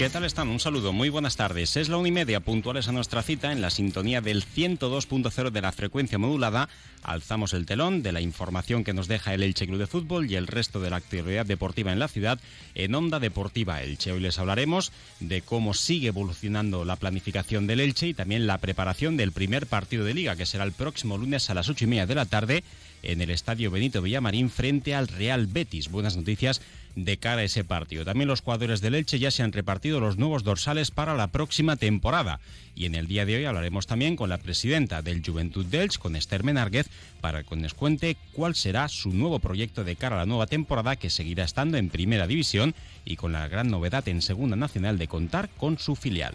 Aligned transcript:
¿Qué 0.00 0.08
tal 0.08 0.24
están? 0.24 0.48
Un 0.48 0.60
saludo, 0.60 0.94
muy 0.94 1.10
buenas 1.10 1.36
tardes. 1.36 1.76
Es 1.76 1.90
la 1.90 1.98
una 1.98 2.08
y 2.08 2.10
media, 2.10 2.40
puntuales 2.40 2.88
a 2.88 2.92
nuestra 2.92 3.22
cita 3.22 3.52
en 3.52 3.60
la 3.60 3.68
sintonía 3.68 4.22
del 4.22 4.46
102.0 4.46 5.50
de 5.50 5.60
la 5.60 5.72
frecuencia 5.72 6.16
modulada. 6.16 6.70
Alzamos 7.02 7.52
el 7.52 7.66
telón 7.66 8.02
de 8.02 8.12
la 8.12 8.22
información 8.22 8.82
que 8.82 8.94
nos 8.94 9.08
deja 9.08 9.34
el 9.34 9.42
Elche 9.42 9.66
Club 9.66 9.78
de 9.78 9.86
Fútbol 9.86 10.30
y 10.30 10.36
el 10.36 10.46
resto 10.46 10.80
de 10.80 10.88
la 10.88 10.96
actividad 10.96 11.44
deportiva 11.44 11.92
en 11.92 11.98
la 11.98 12.08
ciudad 12.08 12.40
en 12.74 12.94
Onda 12.94 13.20
Deportiva 13.20 13.82
Elche. 13.82 14.12
Hoy 14.12 14.20
les 14.20 14.38
hablaremos 14.38 14.90
de 15.20 15.42
cómo 15.42 15.74
sigue 15.74 16.08
evolucionando 16.08 16.86
la 16.86 16.96
planificación 16.96 17.66
del 17.66 17.80
Elche 17.80 18.08
y 18.08 18.14
también 18.14 18.46
la 18.46 18.56
preparación 18.56 19.18
del 19.18 19.32
primer 19.32 19.66
partido 19.66 20.06
de 20.06 20.14
liga, 20.14 20.34
que 20.34 20.46
será 20.46 20.64
el 20.64 20.72
próximo 20.72 21.18
lunes 21.18 21.50
a 21.50 21.54
las 21.54 21.68
ocho 21.68 21.84
y 21.84 21.88
media 21.88 22.06
de 22.06 22.14
la 22.14 22.24
tarde 22.24 22.64
en 23.02 23.20
el 23.20 23.28
Estadio 23.28 23.70
Benito 23.70 24.00
Villamarín 24.00 24.48
frente 24.48 24.94
al 24.94 25.08
Real 25.08 25.46
Betis. 25.46 25.90
Buenas 25.90 26.16
noticias 26.16 26.62
de 26.94 27.18
cara 27.18 27.42
a 27.42 27.44
ese 27.44 27.64
partido. 27.64 28.04
También 28.04 28.28
los 28.28 28.40
jugadores 28.40 28.80
del 28.80 28.94
Elche 28.94 29.18
ya 29.18 29.30
se 29.30 29.42
han 29.42 29.52
repartido 29.52 30.00
los 30.00 30.16
nuevos 30.16 30.44
dorsales 30.44 30.90
para 30.90 31.14
la 31.14 31.28
próxima 31.28 31.76
temporada. 31.76 32.40
Y 32.74 32.86
en 32.86 32.94
el 32.94 33.06
día 33.06 33.26
de 33.26 33.36
hoy 33.36 33.44
hablaremos 33.44 33.86
también 33.86 34.16
con 34.16 34.30
la 34.30 34.38
presidenta 34.38 35.02
del 35.02 35.22
Juventud 35.24 35.66
de 35.66 35.80
con 35.98 36.14
Esther 36.14 36.44
Menárguez, 36.44 36.88
para 37.20 37.42
que 37.42 37.56
nos 37.56 37.74
cuente 37.74 38.16
cuál 38.32 38.54
será 38.54 38.88
su 38.88 39.10
nuevo 39.10 39.38
proyecto 39.38 39.82
de 39.82 39.96
cara 39.96 40.16
a 40.16 40.20
la 40.20 40.26
nueva 40.26 40.46
temporada 40.46 40.96
que 40.96 41.10
seguirá 41.10 41.44
estando 41.44 41.78
en 41.78 41.88
Primera 41.88 42.26
División 42.26 42.74
y 43.04 43.16
con 43.16 43.32
la 43.32 43.48
gran 43.48 43.70
novedad 43.70 44.06
en 44.08 44.22
Segunda 44.22 44.56
Nacional 44.56 44.98
de 44.98 45.08
contar 45.08 45.48
con 45.50 45.78
su 45.78 45.96
filial. 45.96 46.34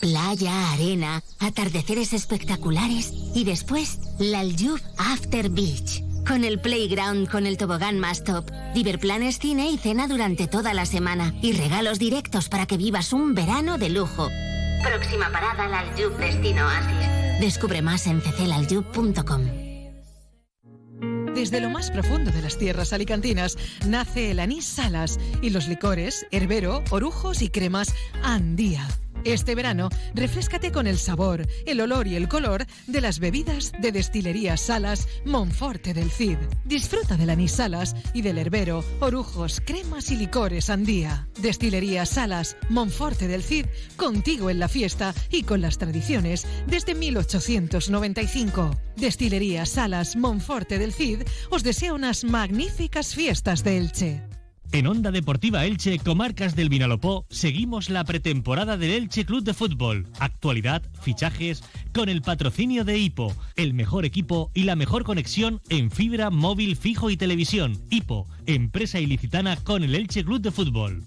Playa, 0.00 0.72
arena, 0.72 1.22
atardeceres 1.38 2.14
espectaculares 2.14 3.12
y 3.34 3.44
después 3.44 3.98
la 4.18 4.40
Aljub 4.40 4.80
After 4.96 5.50
Beach. 5.50 6.02
Con 6.26 6.44
el 6.44 6.58
playground 6.58 7.28
con 7.28 7.46
el 7.46 7.58
tobogán 7.58 7.98
más 7.98 8.24
top, 8.24 8.50
Diverplanes 8.74 9.38
cine 9.38 9.70
y 9.70 9.76
cena 9.76 10.08
durante 10.08 10.46
toda 10.46 10.72
la 10.72 10.86
semana 10.86 11.34
y 11.42 11.52
regalos 11.52 11.98
directos 11.98 12.48
para 12.48 12.66
que 12.66 12.78
vivas 12.78 13.12
un 13.12 13.34
verano 13.34 13.76
de 13.76 13.90
lujo. 13.90 14.28
Próxima 14.82 15.30
parada 15.30 15.68
la 15.68 15.80
Aljub 15.80 16.16
Destino 16.16 16.64
Oasis. 16.64 17.40
Descubre 17.40 17.82
más 17.82 18.06
en 18.06 18.20
cclaljub.com. 18.20 19.42
Desde 21.34 21.60
lo 21.60 21.70
más 21.70 21.90
profundo 21.90 22.30
de 22.30 22.42
las 22.42 22.58
tierras 22.58 22.92
alicantinas 22.92 23.58
nace 23.86 24.30
el 24.30 24.40
anís 24.40 24.64
salas 24.64 25.18
y 25.42 25.50
los 25.50 25.68
licores, 25.68 26.26
herbero, 26.30 26.82
orujos 26.90 27.42
y 27.42 27.50
cremas 27.50 27.94
andía. 28.22 28.88
Este 29.24 29.54
verano, 29.54 29.90
refrescate 30.14 30.72
con 30.72 30.86
el 30.86 30.98
sabor, 30.98 31.46
el 31.66 31.80
olor 31.80 32.06
y 32.06 32.16
el 32.16 32.28
color 32.28 32.66
de 32.86 33.00
las 33.02 33.18
bebidas 33.18 33.72
de 33.78 33.92
Destilería 33.92 34.56
Salas 34.56 35.08
Monforte 35.26 35.92
del 35.92 36.10
Cid. 36.10 36.38
Disfruta 36.64 37.16
del 37.16 37.28
anís 37.30 37.52
Salas 37.52 37.94
y 38.14 38.22
del 38.22 38.38
herbero, 38.38 38.82
orujos, 39.00 39.60
cremas 39.64 40.10
y 40.10 40.16
licores 40.16 40.70
andía. 40.70 41.28
Destilería 41.40 42.06
Salas 42.06 42.56
Monforte 42.70 43.28
del 43.28 43.42
Cid, 43.42 43.66
contigo 43.96 44.48
en 44.48 44.58
la 44.58 44.68
fiesta 44.68 45.14
y 45.30 45.42
con 45.42 45.60
las 45.60 45.76
tradiciones 45.76 46.46
desde 46.66 46.94
1895. 46.94 48.70
Destilería 48.96 49.66
Salas 49.66 50.16
Monforte 50.16 50.78
del 50.78 50.92
Cid 50.92 51.22
os 51.50 51.62
desea 51.62 51.92
unas 51.92 52.24
magníficas 52.24 53.14
fiestas 53.14 53.64
de 53.64 53.76
Elche. 53.76 54.29
En 54.72 54.86
Onda 54.86 55.10
Deportiva 55.10 55.64
Elche, 55.64 55.98
Comarcas 55.98 56.54
del 56.54 56.68
Vinalopó, 56.68 57.26
seguimos 57.28 57.90
la 57.90 58.04
pretemporada 58.04 58.76
del 58.76 58.92
Elche 58.92 59.24
Club 59.26 59.42
de 59.42 59.52
Fútbol. 59.52 60.06
Actualidad, 60.20 60.82
fichajes, 61.02 61.64
con 61.92 62.08
el 62.08 62.22
patrocinio 62.22 62.84
de 62.84 62.96
Hipo, 62.96 63.34
el 63.56 63.74
mejor 63.74 64.04
equipo 64.04 64.52
y 64.54 64.62
la 64.62 64.76
mejor 64.76 65.02
conexión 65.02 65.60
en 65.70 65.90
fibra, 65.90 66.30
móvil, 66.30 66.76
fijo 66.76 67.10
y 67.10 67.16
televisión. 67.16 67.82
Hipo, 67.90 68.28
empresa 68.46 69.00
ilicitana 69.00 69.56
con 69.56 69.82
el 69.82 69.96
Elche 69.96 70.24
Club 70.24 70.40
de 70.40 70.52
Fútbol. 70.52 71.02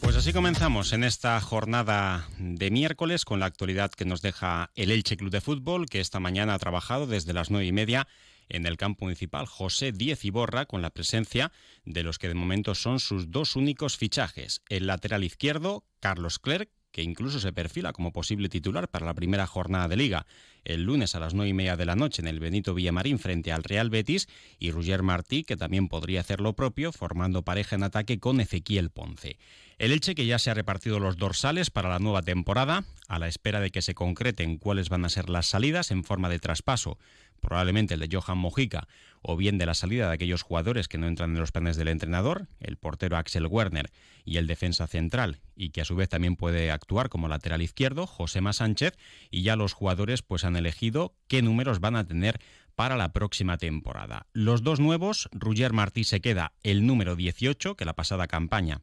Pues 0.00 0.16
así 0.16 0.32
comenzamos 0.32 0.94
en 0.94 1.04
esta 1.04 1.38
jornada 1.40 2.28
de 2.38 2.70
miércoles 2.70 3.26
con 3.26 3.40
la 3.40 3.46
actualidad 3.46 3.90
que 3.90 4.06
nos 4.06 4.22
deja 4.22 4.70
el 4.74 4.90
Elche 4.90 5.18
Club 5.18 5.30
de 5.30 5.42
Fútbol, 5.42 5.86
que 5.86 6.00
esta 6.00 6.18
mañana 6.18 6.54
ha 6.54 6.58
trabajado 6.58 7.06
desde 7.06 7.34
las 7.34 7.50
nueve 7.50 7.66
y 7.66 7.72
media 7.72 8.08
en 8.48 8.66
el 8.66 8.76
campo 8.76 9.04
municipal 9.04 9.46
José 9.46 9.92
Diez 9.92 10.24
Iborra 10.24 10.66
con 10.66 10.82
la 10.82 10.90
presencia 10.90 11.52
de 11.84 12.02
los 12.02 12.18
que 12.18 12.28
de 12.28 12.34
momento 12.34 12.74
son 12.74 13.00
sus 13.00 13.30
dos 13.30 13.56
únicos 13.56 13.96
fichajes. 13.96 14.62
El 14.68 14.86
lateral 14.86 15.24
izquierdo, 15.24 15.84
Carlos 16.00 16.38
Clerc, 16.38 16.70
que 16.92 17.02
incluso 17.02 17.40
se 17.40 17.52
perfila 17.52 17.92
como 17.92 18.12
posible 18.12 18.48
titular 18.48 18.88
para 18.88 19.06
la 19.06 19.14
primera 19.14 19.46
jornada 19.46 19.88
de 19.88 19.96
liga 19.96 20.26
el 20.64 20.84
lunes 20.84 21.14
a 21.14 21.20
las 21.20 21.34
nueve 21.34 21.50
y 21.50 21.54
media 21.54 21.76
de 21.76 21.84
la 21.84 21.96
noche 21.96 22.22
en 22.22 22.28
el 22.28 22.38
Benito 22.38 22.74
Villamarín 22.74 23.18
frente 23.18 23.52
al 23.52 23.64
Real 23.64 23.90
Betis 23.90 24.28
y 24.58 24.70
Roger 24.70 25.02
Martí, 25.02 25.42
que 25.44 25.56
también 25.56 25.88
podría 25.88 26.20
hacer 26.20 26.40
lo 26.40 26.54
propio, 26.54 26.92
formando 26.92 27.42
pareja 27.42 27.76
en 27.76 27.82
ataque 27.82 28.20
con 28.20 28.40
Ezequiel 28.40 28.90
Ponce. 28.90 29.38
El 29.78 29.90
Elche 29.90 30.14
que 30.14 30.26
ya 30.26 30.38
se 30.38 30.50
ha 30.50 30.54
repartido 30.54 31.00
los 31.00 31.16
dorsales 31.16 31.70
para 31.70 31.88
la 31.88 31.98
nueva 31.98 32.22
temporada, 32.22 32.84
a 33.08 33.18
la 33.18 33.26
espera 33.26 33.60
de 33.60 33.70
que 33.70 33.82
se 33.82 33.94
concreten 33.94 34.58
cuáles 34.58 34.88
van 34.88 35.04
a 35.04 35.08
ser 35.08 35.28
las 35.28 35.46
salidas 35.46 35.90
en 35.90 36.04
forma 36.04 36.28
de 36.28 36.38
traspaso 36.38 36.98
probablemente 37.42 37.94
el 37.94 38.00
de 38.00 38.08
Johan 38.10 38.38
Mojica, 38.38 38.88
o 39.20 39.36
bien 39.36 39.58
de 39.58 39.66
la 39.66 39.74
salida 39.74 40.08
de 40.08 40.14
aquellos 40.14 40.42
jugadores 40.42 40.88
que 40.88 40.96
no 40.96 41.06
entran 41.06 41.32
en 41.32 41.40
los 41.40 41.52
planes 41.52 41.76
del 41.76 41.88
entrenador, 41.88 42.48
el 42.60 42.78
portero 42.78 43.18
Axel 43.18 43.46
Werner 43.46 43.90
y 44.24 44.38
el 44.38 44.46
defensa 44.46 44.86
central, 44.86 45.40
y 45.54 45.70
que 45.70 45.82
a 45.82 45.84
su 45.84 45.94
vez 45.94 46.08
también 46.08 46.36
puede 46.36 46.70
actuar 46.70 47.10
como 47.10 47.28
lateral 47.28 47.60
izquierdo, 47.60 48.06
Josema 48.06 48.54
Sánchez, 48.54 48.96
y 49.30 49.42
ya 49.42 49.56
los 49.56 49.74
jugadores 49.74 50.22
pues 50.22 50.44
han 50.44 50.56
elegido 50.56 51.14
qué 51.28 51.42
números 51.42 51.80
van 51.80 51.96
a 51.96 52.06
tener 52.06 52.40
para 52.74 52.96
la 52.96 53.12
próxima 53.12 53.58
temporada. 53.58 54.26
Los 54.32 54.62
dos 54.62 54.80
nuevos, 54.80 55.28
Roger 55.32 55.72
Martí 55.72 56.04
se 56.04 56.20
queda 56.20 56.54
el 56.62 56.86
número 56.86 57.16
18, 57.16 57.76
que 57.76 57.84
la 57.84 57.94
pasada 57.94 58.26
campaña 58.26 58.80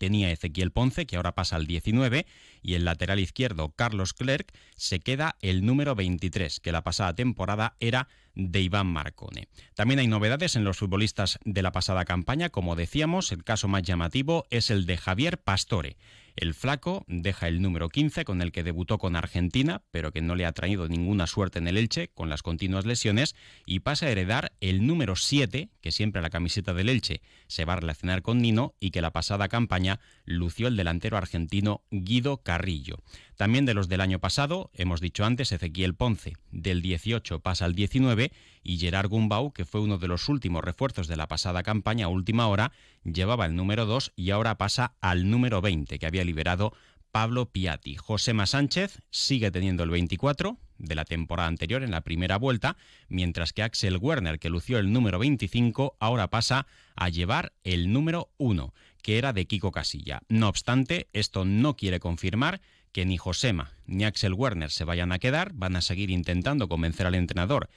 tenía 0.00 0.32
Ezequiel 0.32 0.72
Ponce, 0.72 1.04
que 1.04 1.16
ahora 1.16 1.34
pasa 1.34 1.56
al 1.56 1.66
19, 1.66 2.24
y 2.62 2.72
el 2.72 2.86
lateral 2.86 3.20
izquierdo, 3.20 3.68
Carlos 3.76 4.14
Clerc, 4.14 4.50
se 4.74 4.98
queda 4.98 5.36
el 5.42 5.66
número 5.66 5.94
23, 5.94 6.58
que 6.58 6.72
la 6.72 6.82
pasada 6.82 7.14
temporada 7.14 7.76
era 7.80 8.08
de 8.34 8.62
Iván 8.62 8.86
Marcone. 8.86 9.48
También 9.74 10.00
hay 10.00 10.06
novedades 10.06 10.56
en 10.56 10.64
los 10.64 10.78
futbolistas 10.78 11.38
de 11.44 11.60
la 11.60 11.72
pasada 11.72 12.06
campaña, 12.06 12.48
como 12.48 12.76
decíamos, 12.76 13.30
el 13.30 13.44
caso 13.44 13.68
más 13.68 13.82
llamativo 13.82 14.46
es 14.48 14.70
el 14.70 14.86
de 14.86 14.96
Javier 14.96 15.36
Pastore. 15.36 15.98
El 16.40 16.54
flaco 16.54 17.04
deja 17.06 17.48
el 17.48 17.60
número 17.60 17.90
15 17.90 18.24
con 18.24 18.40
el 18.40 18.50
que 18.50 18.62
debutó 18.62 18.96
con 18.96 19.14
Argentina, 19.14 19.82
pero 19.90 20.10
que 20.10 20.22
no 20.22 20.34
le 20.34 20.46
ha 20.46 20.52
traído 20.52 20.88
ninguna 20.88 21.26
suerte 21.26 21.58
en 21.58 21.68
el 21.68 21.76
Elche 21.76 22.08
con 22.14 22.30
las 22.30 22.42
continuas 22.42 22.86
lesiones, 22.86 23.36
y 23.66 23.80
pasa 23.80 24.06
a 24.06 24.08
heredar 24.08 24.52
el 24.60 24.86
número 24.86 25.16
7, 25.16 25.68
que 25.82 25.92
siempre 25.92 26.22
la 26.22 26.30
camiseta 26.30 26.72
del 26.72 26.88
Elche 26.88 27.20
se 27.46 27.66
va 27.66 27.74
a 27.74 27.80
relacionar 27.80 28.22
con 28.22 28.38
Nino 28.38 28.74
y 28.80 28.90
que 28.90 29.02
la 29.02 29.10
pasada 29.10 29.48
campaña 29.48 30.00
lució 30.24 30.68
el 30.68 30.76
delantero 30.76 31.18
argentino 31.18 31.82
Guido 31.90 32.38
Carrillo. 32.38 33.02
También 33.36 33.66
de 33.66 33.74
los 33.74 33.90
del 33.90 34.00
año 34.00 34.18
pasado, 34.18 34.70
hemos 34.72 35.02
dicho 35.02 35.26
antes, 35.26 35.52
Ezequiel 35.52 35.94
Ponce, 35.94 36.38
del 36.52 36.80
18 36.80 37.40
pasa 37.40 37.66
al 37.66 37.74
19 37.74 38.32
y 38.62 38.78
Gerard 38.78 39.08
Gumbau, 39.08 39.52
que 39.52 39.64
fue 39.64 39.80
uno 39.80 39.98
de 39.98 40.08
los 40.08 40.28
últimos 40.28 40.62
refuerzos 40.62 41.08
de 41.08 41.16
la 41.16 41.28
pasada 41.28 41.62
campaña 41.62 42.06
a 42.06 42.08
última 42.08 42.46
hora, 42.48 42.72
llevaba 43.04 43.46
el 43.46 43.56
número 43.56 43.86
2 43.86 44.12
y 44.16 44.30
ahora 44.30 44.58
pasa 44.58 44.94
al 45.00 45.30
número 45.30 45.60
20 45.60 45.98
que 45.98 46.06
había 46.06 46.24
liberado 46.24 46.72
Pablo 47.10 47.46
Piatti. 47.46 47.96
Josema 47.96 48.46
Sánchez 48.46 49.00
sigue 49.10 49.50
teniendo 49.50 49.82
el 49.82 49.90
24 49.90 50.58
de 50.78 50.94
la 50.94 51.04
temporada 51.04 51.48
anterior 51.48 51.82
en 51.82 51.90
la 51.90 52.02
primera 52.02 52.38
vuelta, 52.38 52.76
mientras 53.08 53.52
que 53.52 53.62
Axel 53.62 53.98
Werner, 53.98 54.38
que 54.38 54.50
lució 54.50 54.78
el 54.78 54.92
número 54.92 55.18
25, 55.18 55.96
ahora 55.98 56.30
pasa 56.30 56.66
a 56.96 57.08
llevar 57.08 57.52
el 57.64 57.92
número 57.92 58.30
1, 58.38 58.72
que 59.02 59.18
era 59.18 59.32
de 59.32 59.46
Kiko 59.46 59.72
Casilla. 59.72 60.22
No 60.28 60.48
obstante, 60.48 61.08
esto 61.12 61.44
no 61.44 61.76
quiere 61.76 62.00
confirmar 62.00 62.60
que 62.92 63.04
ni 63.04 63.18
Josema 63.18 63.72
ni 63.86 64.04
Axel 64.04 64.34
Werner 64.34 64.70
se 64.70 64.84
vayan 64.84 65.12
a 65.12 65.18
quedar, 65.18 65.52
van 65.54 65.76
a 65.76 65.80
seguir 65.80 66.10
intentando 66.10 66.68
convencer 66.68 67.06
al 67.06 67.14
entrenador 67.14 67.68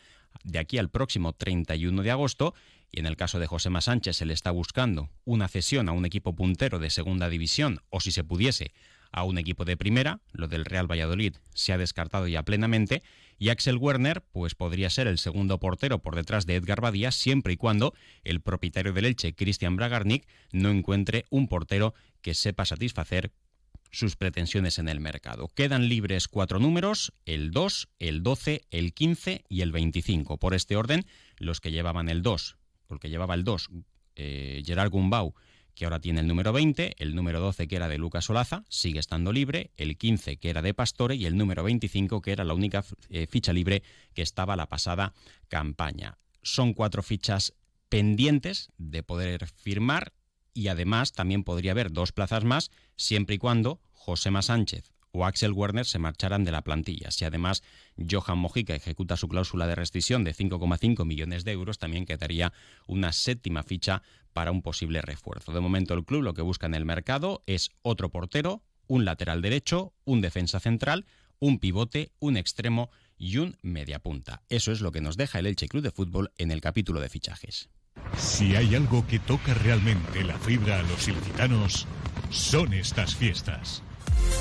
de 0.43 0.59
aquí 0.59 0.77
al 0.77 0.89
próximo 0.89 1.33
31 1.33 2.01
de 2.03 2.11
agosto 2.11 2.53
y 2.91 2.99
en 2.99 3.05
el 3.07 3.17
caso 3.17 3.39
de 3.39 3.47
Josema 3.47 3.81
Sánchez 3.81 4.17
se 4.17 4.25
le 4.25 4.33
está 4.33 4.51
buscando 4.51 5.09
una 5.25 5.47
cesión 5.47 5.89
a 5.89 5.93
un 5.93 6.05
equipo 6.05 6.35
puntero 6.35 6.79
de 6.79 6.89
segunda 6.89 7.29
división 7.29 7.81
o 7.89 7.99
si 7.99 8.11
se 8.11 8.23
pudiese 8.23 8.71
a 9.11 9.23
un 9.23 9.37
equipo 9.37 9.63
de 9.63 9.77
primera, 9.77 10.19
lo 10.31 10.47
del 10.47 10.65
Real 10.65 10.89
Valladolid 10.89 11.35
se 11.53 11.71
ha 11.71 11.77
descartado 11.77 12.27
ya 12.27 12.43
plenamente, 12.43 13.03
y 13.37 13.49
Axel 13.49 13.77
Werner 13.77 14.23
pues 14.31 14.55
podría 14.55 14.89
ser 14.89 15.07
el 15.07 15.19
segundo 15.19 15.59
portero 15.59 15.99
por 15.99 16.15
detrás 16.15 16.45
de 16.45 16.55
Edgar 16.55 16.81
Badía 16.81 17.11
siempre 17.11 17.53
y 17.53 17.57
cuando 17.57 17.93
el 18.23 18.41
propietario 18.41 18.91
del 18.91 19.05
Elche, 19.05 19.35
Cristian 19.35 19.75
Bragarnik, 19.75 20.27
no 20.51 20.69
encuentre 20.69 21.25
un 21.29 21.47
portero 21.47 21.93
que 22.21 22.33
sepa 22.33 22.65
satisfacer 22.65 23.31
sus 23.93 24.15
pretensiones 24.15 24.79
en 24.79 24.89
el 24.89 24.99
mercado. 24.99 25.47
Quedan 25.47 25.87
libres 25.87 26.27
cuatro 26.27 26.59
números, 26.59 27.13
el 27.25 27.51
2, 27.51 27.89
el 27.99 28.23
12, 28.23 28.65
el 28.71 28.93
15 28.93 29.45
y 29.47 29.61
el 29.61 29.71
25. 29.71 30.37
Por 30.37 30.55
este 30.55 30.75
orden, 30.75 31.05
los 31.37 31.61
que 31.61 31.71
llevaban 31.71 32.09
el 32.09 32.23
2, 32.23 32.57
el 32.89 32.99
que 32.99 33.09
llevaba 33.09 33.35
el 33.35 33.43
2, 33.43 33.69
eh, 34.15 34.63
Gerard 34.65 34.89
Gumbau, 34.89 35.35
que 35.75 35.85
ahora 35.85 35.99
tiene 35.99 36.21
el 36.21 36.27
número 36.27 36.51
20, 36.51 36.95
el 36.97 37.15
número 37.15 37.39
12 37.39 37.67
que 37.67 37.75
era 37.75 37.87
de 37.87 37.99
Lucas 37.99 38.29
Olaza, 38.29 38.63
sigue 38.67 38.99
estando 38.99 39.31
libre, 39.31 39.71
el 39.77 39.95
15 39.95 40.37
que 40.37 40.49
era 40.49 40.63
de 40.63 40.73
Pastore 40.73 41.15
y 41.15 41.25
el 41.27 41.37
número 41.37 41.63
25 41.63 42.21
que 42.21 42.31
era 42.31 42.43
la 42.43 42.55
única 42.55 42.83
eh, 43.09 43.27
ficha 43.27 43.53
libre 43.53 43.83
que 44.13 44.23
estaba 44.23 44.55
la 44.55 44.67
pasada 44.67 45.13
campaña. 45.49 46.17
Son 46.41 46.73
cuatro 46.73 47.03
fichas 47.03 47.53
pendientes 47.89 48.71
de 48.77 49.03
poder 49.03 49.47
firmar 49.47 50.13
y 50.53 50.67
además 50.67 51.11
también 51.11 51.43
podría 51.43 51.71
haber 51.71 51.91
dos 51.91 52.11
plazas 52.11 52.43
más 52.43 52.71
siempre 52.95 53.35
y 53.35 53.37
cuando 53.37 53.81
Josema 53.91 54.41
Sánchez 54.41 54.93
o 55.13 55.25
Axel 55.25 55.53
Werner 55.53 55.85
se 55.85 55.99
marcharan 55.99 56.43
de 56.43 56.51
la 56.51 56.63
plantilla. 56.63 57.11
Si 57.11 57.23
además 57.23 57.63
Johan 58.09 58.39
Mojica 58.39 58.75
ejecuta 58.75 59.15
su 59.15 59.29
cláusula 59.29 59.67
de 59.67 59.75
rescisión 59.75 60.23
de 60.23 60.33
5,5 60.33 61.05
millones 61.05 61.45
de 61.45 61.51
euros, 61.51 61.77
también 61.77 62.05
quedaría 62.05 62.51
una 62.87 63.13
séptima 63.13 63.63
ficha 63.63 64.01
para 64.33 64.51
un 64.51 64.63
posible 64.63 65.01
refuerzo. 65.01 65.53
De 65.53 65.59
momento 65.59 65.93
el 65.93 66.03
club 66.03 66.23
lo 66.23 66.33
que 66.33 66.41
busca 66.41 66.65
en 66.65 66.73
el 66.73 66.85
mercado 66.85 67.43
es 67.45 67.69
otro 67.83 68.09
portero, 68.09 68.63
un 68.87 69.05
lateral 69.05 69.41
derecho, 69.41 69.93
un 70.03 70.21
defensa 70.21 70.59
central, 70.59 71.05
un 71.39 71.59
pivote, 71.59 72.11
un 72.19 72.35
extremo 72.35 72.89
y 73.17 73.37
un 73.37 73.57
mediapunta. 73.61 74.41
Eso 74.49 74.71
es 74.71 74.81
lo 74.81 74.91
que 74.91 75.01
nos 75.01 75.15
deja 75.15 75.39
el 75.39 75.45
Elche 75.45 75.67
Club 75.67 75.83
de 75.83 75.91
Fútbol 75.91 76.31
en 76.37 76.51
el 76.51 76.61
capítulo 76.61 76.99
de 76.99 77.09
fichajes. 77.09 77.69
Si 78.17 78.55
hay 78.55 78.75
algo 78.75 79.05
que 79.07 79.19
toca 79.19 79.53
realmente 79.53 80.23
la 80.23 80.37
fibra 80.37 80.79
a 80.79 80.83
los 80.83 81.07
ilicitanos, 81.07 81.87
son 82.29 82.73
estas 82.73 83.15
fiestas. 83.15 83.83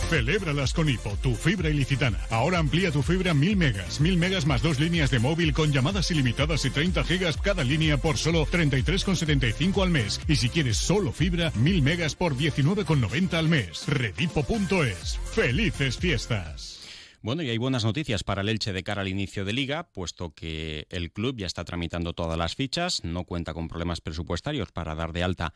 Celébralas 0.08 0.72
con 0.74 0.88
Hipo, 0.88 1.16
tu 1.22 1.34
fibra 1.34 1.68
ilicitana. 1.68 2.18
Ahora 2.30 2.58
amplía 2.58 2.90
tu 2.90 3.02
fibra 3.02 3.32
a 3.32 3.34
1000 3.34 3.56
megas, 3.56 4.00
1000 4.00 4.16
megas 4.16 4.46
más 4.46 4.62
dos 4.62 4.78
líneas 4.78 5.10
de 5.10 5.18
móvil 5.18 5.52
con 5.52 5.72
llamadas 5.72 6.10
ilimitadas 6.10 6.64
y 6.64 6.70
30 6.70 7.04
gigas 7.04 7.36
cada 7.36 7.64
línea 7.64 7.96
por 7.96 8.18
solo 8.18 8.46
33,75 8.46 9.82
al 9.82 9.90
mes. 9.90 10.20
Y 10.28 10.36
si 10.36 10.48
quieres 10.48 10.76
solo 10.76 11.12
fibra, 11.12 11.50
1000 11.56 11.82
megas 11.82 12.14
por 12.14 12.36
19,90 12.36 13.34
al 13.34 13.48
mes. 13.48 13.84
Redipo.es. 13.88 15.18
¡Felices 15.32 15.96
fiestas! 15.96 16.81
Bueno, 17.24 17.44
y 17.44 17.50
hay 17.50 17.58
buenas 17.58 17.84
noticias 17.84 18.24
para 18.24 18.40
el 18.40 18.48
Elche 18.48 18.72
de 18.72 18.82
cara 18.82 19.02
al 19.02 19.06
inicio 19.06 19.44
de 19.44 19.52
liga, 19.52 19.84
puesto 19.84 20.34
que 20.34 20.88
el 20.90 21.12
club 21.12 21.36
ya 21.36 21.46
está 21.46 21.64
tramitando 21.64 22.14
todas 22.14 22.36
las 22.36 22.56
fichas, 22.56 23.04
no 23.04 23.22
cuenta 23.22 23.54
con 23.54 23.68
problemas 23.68 24.00
presupuestarios 24.00 24.72
para 24.72 24.96
dar 24.96 25.12
de 25.12 25.22
alta 25.22 25.54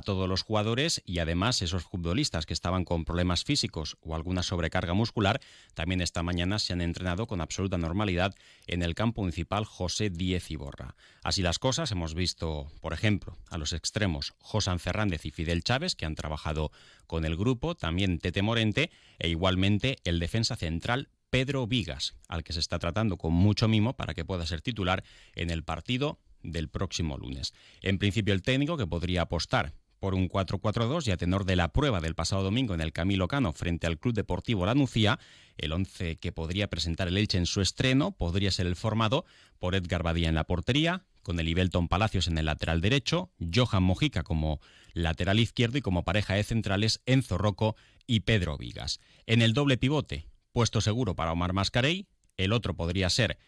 todos 0.00 0.28
los 0.28 0.42
jugadores 0.42 1.02
y 1.04 1.18
además 1.18 1.60
esos 1.60 1.84
futbolistas 1.84 2.46
que 2.46 2.54
estaban 2.54 2.86
con 2.86 3.04
problemas 3.04 3.44
físicos 3.44 3.98
o 4.00 4.14
alguna 4.14 4.42
sobrecarga 4.42 4.94
muscular 4.94 5.40
también 5.74 6.00
esta 6.00 6.22
mañana 6.22 6.58
se 6.58 6.72
han 6.72 6.80
entrenado 6.80 7.26
con 7.26 7.42
absoluta 7.42 7.76
normalidad 7.76 8.34
en 8.66 8.82
el 8.82 8.94
campo 8.94 9.20
municipal 9.20 9.66
José 9.66 10.08
Díez 10.08 10.50
Iborra. 10.50 10.96
Así 11.22 11.42
las 11.42 11.58
cosas, 11.58 11.92
hemos 11.92 12.14
visto, 12.14 12.72
por 12.80 12.94
ejemplo, 12.94 13.36
a 13.50 13.58
los 13.58 13.74
extremos 13.74 14.32
José 14.38 14.62
Fernández 14.78 15.26
y 15.26 15.30
Fidel 15.30 15.62
Chávez 15.62 15.94
que 15.94 16.06
han 16.06 16.14
trabajado 16.14 16.70
con 17.06 17.24
el 17.26 17.36
grupo, 17.36 17.74
también 17.74 18.18
Tete 18.18 18.40
Morente 18.40 18.90
e 19.18 19.28
igualmente 19.28 19.98
el 20.04 20.18
defensa 20.18 20.56
central 20.56 21.10
Pedro 21.28 21.66
Vigas, 21.66 22.14
al 22.28 22.44
que 22.44 22.52
se 22.52 22.60
está 22.60 22.78
tratando 22.78 23.16
con 23.16 23.32
mucho 23.32 23.68
mimo 23.68 23.94
para 23.96 24.14
que 24.14 24.24
pueda 24.24 24.46
ser 24.46 24.62
titular 24.62 25.02
en 25.34 25.50
el 25.50 25.64
partido 25.64 26.18
del 26.42 26.68
próximo 26.68 27.16
lunes. 27.16 27.54
En 27.80 27.98
principio 27.98 28.34
el 28.34 28.42
técnico 28.42 28.76
que 28.76 28.86
podría 28.86 29.22
apostar 29.22 29.74
por 30.02 30.16
un 30.16 30.28
4-4-2 30.28 31.06
y 31.06 31.12
a 31.12 31.16
tenor 31.16 31.44
de 31.44 31.54
la 31.54 31.68
prueba 31.68 32.00
del 32.00 32.16
pasado 32.16 32.42
domingo 32.42 32.74
en 32.74 32.80
el 32.80 32.92
Camilo 32.92 33.28
Cano 33.28 33.52
frente 33.52 33.86
al 33.86 34.00
Club 34.00 34.14
Deportivo 34.14 34.66
La 34.66 34.74
Nucía, 34.74 35.20
el 35.56 35.70
11 35.70 36.16
que 36.16 36.32
podría 36.32 36.68
presentar 36.68 37.06
el 37.06 37.16
Elche 37.16 37.38
en 37.38 37.46
su 37.46 37.60
estreno 37.60 38.10
podría 38.10 38.50
ser 38.50 38.66
el 38.66 38.74
formado 38.74 39.24
por 39.60 39.76
Edgar 39.76 40.02
Badía 40.02 40.28
en 40.28 40.34
la 40.34 40.42
portería, 40.42 41.04
con 41.22 41.38
el 41.38 41.46
Ibelton 41.46 41.86
Palacios 41.86 42.26
en 42.26 42.36
el 42.36 42.46
lateral 42.46 42.80
derecho, 42.80 43.30
Johan 43.54 43.84
Mojica 43.84 44.24
como 44.24 44.58
lateral 44.92 45.38
izquierdo 45.38 45.78
y 45.78 45.82
como 45.82 46.02
pareja 46.02 46.34
de 46.34 46.42
centrales 46.42 47.00
Enzo 47.06 47.38
Rocco 47.38 47.76
y 48.04 48.20
Pedro 48.20 48.58
Vigas. 48.58 48.98
En 49.26 49.40
el 49.40 49.52
doble 49.52 49.76
pivote, 49.76 50.26
puesto 50.50 50.80
seguro 50.80 51.14
para 51.14 51.30
Omar 51.30 51.52
Mascarey, 51.52 52.08
el 52.36 52.52
otro 52.52 52.74
podría 52.74 53.08
ser 53.08 53.38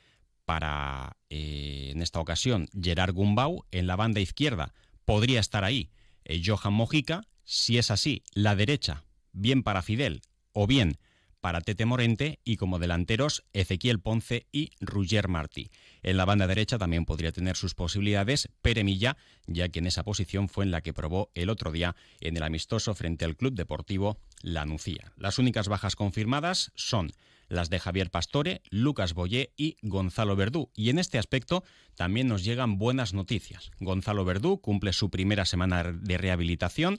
para, 0.44 1.16
eh, 1.30 1.90
en 1.92 2.00
esta 2.00 2.20
ocasión, 2.20 2.68
Gerard 2.80 3.12
Gumbau, 3.12 3.64
en 3.72 3.88
la 3.88 3.96
banda 3.96 4.20
izquierda 4.20 4.72
podría 5.04 5.40
estar 5.40 5.64
ahí 5.64 5.90
eh, 6.24 6.42
Johan 6.44 6.72
Mojica, 6.72 7.22
si 7.44 7.78
es 7.78 7.90
así, 7.90 8.22
la 8.32 8.56
derecha, 8.56 9.04
bien 9.32 9.62
para 9.62 9.82
Fidel 9.82 10.22
o 10.52 10.66
bien 10.66 10.98
para 11.44 11.60
Tete 11.60 11.84
Morente 11.84 12.40
y 12.42 12.56
como 12.56 12.78
delanteros 12.78 13.44
Ezequiel 13.52 14.00
Ponce 14.00 14.46
y 14.50 14.70
Ruger 14.80 15.28
Martí. 15.28 15.70
En 16.02 16.16
la 16.16 16.24
banda 16.24 16.46
derecha 16.46 16.78
también 16.78 17.04
podría 17.04 17.32
tener 17.32 17.54
sus 17.54 17.74
posibilidades 17.74 18.48
Pere 18.62 18.82
Milla, 18.82 19.18
ya 19.46 19.68
que 19.68 19.80
en 19.80 19.86
esa 19.86 20.04
posición 20.04 20.48
fue 20.48 20.64
en 20.64 20.70
la 20.70 20.80
que 20.80 20.94
probó 20.94 21.30
el 21.34 21.50
otro 21.50 21.70
día 21.70 21.96
en 22.20 22.38
el 22.38 22.42
amistoso 22.44 22.94
frente 22.94 23.26
al 23.26 23.36
Club 23.36 23.52
Deportivo 23.52 24.16
La 24.40 24.64
Nucía. 24.64 25.12
Las 25.18 25.38
únicas 25.38 25.68
bajas 25.68 25.96
confirmadas 25.96 26.72
son 26.76 27.12
las 27.48 27.70
de 27.70 27.78
Javier 27.78 28.10
Pastore, 28.10 28.62
Lucas 28.70 29.14
Boyé 29.14 29.52
y 29.56 29.76
Gonzalo 29.82 30.36
Verdú. 30.36 30.70
Y 30.74 30.90
en 30.90 30.98
este 30.98 31.18
aspecto 31.18 31.64
también 31.94 32.28
nos 32.28 32.44
llegan 32.44 32.78
buenas 32.78 33.14
noticias. 33.14 33.70
Gonzalo 33.80 34.24
Verdú 34.24 34.60
cumple 34.60 34.92
su 34.92 35.10
primera 35.10 35.44
semana 35.44 35.84
de 35.84 36.18
rehabilitación. 36.18 36.98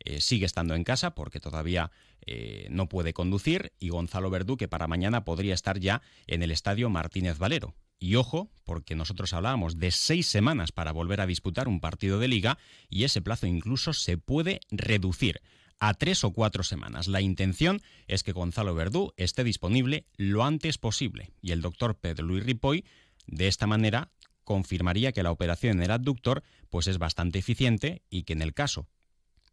Eh, 0.00 0.20
sigue 0.20 0.46
estando 0.46 0.74
en 0.74 0.84
casa 0.84 1.14
porque 1.14 1.40
todavía 1.40 1.90
eh, 2.26 2.66
no 2.70 2.88
puede 2.88 3.12
conducir 3.12 3.72
y 3.78 3.90
Gonzalo 3.90 4.30
Verdú 4.30 4.56
que 4.56 4.68
para 4.68 4.88
mañana 4.88 5.24
podría 5.24 5.54
estar 5.54 5.78
ya 5.78 6.02
en 6.26 6.42
el 6.42 6.50
estadio 6.50 6.90
Martínez 6.90 7.38
Valero. 7.38 7.74
Y 7.98 8.16
ojo, 8.16 8.50
porque 8.64 8.94
nosotros 8.94 9.32
hablábamos 9.32 9.78
de 9.78 9.90
seis 9.90 10.26
semanas 10.26 10.72
para 10.72 10.92
volver 10.92 11.20
a 11.20 11.26
disputar 11.26 11.68
un 11.68 11.80
partido 11.80 12.18
de 12.18 12.28
liga 12.28 12.58
y 12.90 13.04
ese 13.04 13.22
plazo 13.22 13.46
incluso 13.46 13.92
se 13.92 14.18
puede 14.18 14.60
reducir 14.70 15.40
a 15.80 15.94
tres 15.94 16.24
o 16.24 16.32
cuatro 16.32 16.62
semanas. 16.62 17.08
La 17.08 17.20
intención 17.20 17.82
es 18.06 18.22
que 18.22 18.32
Gonzalo 18.32 18.74
Verdú 18.74 19.12
esté 19.16 19.44
disponible 19.44 20.04
lo 20.16 20.44
antes 20.44 20.78
posible 20.78 21.32
y 21.42 21.52
el 21.52 21.62
doctor 21.62 21.96
Pedro 21.96 22.26
Luis 22.26 22.44
Ripoll 22.44 22.84
de 23.26 23.48
esta 23.48 23.66
manera 23.66 24.10
confirmaría 24.44 25.12
que 25.12 25.22
la 25.22 25.30
operación 25.30 25.78
en 25.78 25.84
el 25.84 25.90
abductor 25.90 26.42
pues 26.70 26.86
es 26.86 26.98
bastante 26.98 27.38
eficiente 27.38 28.02
y 28.10 28.24
que 28.24 28.34
en 28.34 28.42
el 28.42 28.54
caso 28.54 28.86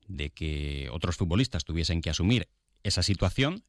de 0.08 0.30
que 0.30 0.90
otros 0.92 1.18
futbolistas 1.18 1.64
tuviesen 1.64 2.02
que 2.02 2.10
asumir 2.10 2.50
esa 2.84 3.04
situación, 3.04 3.64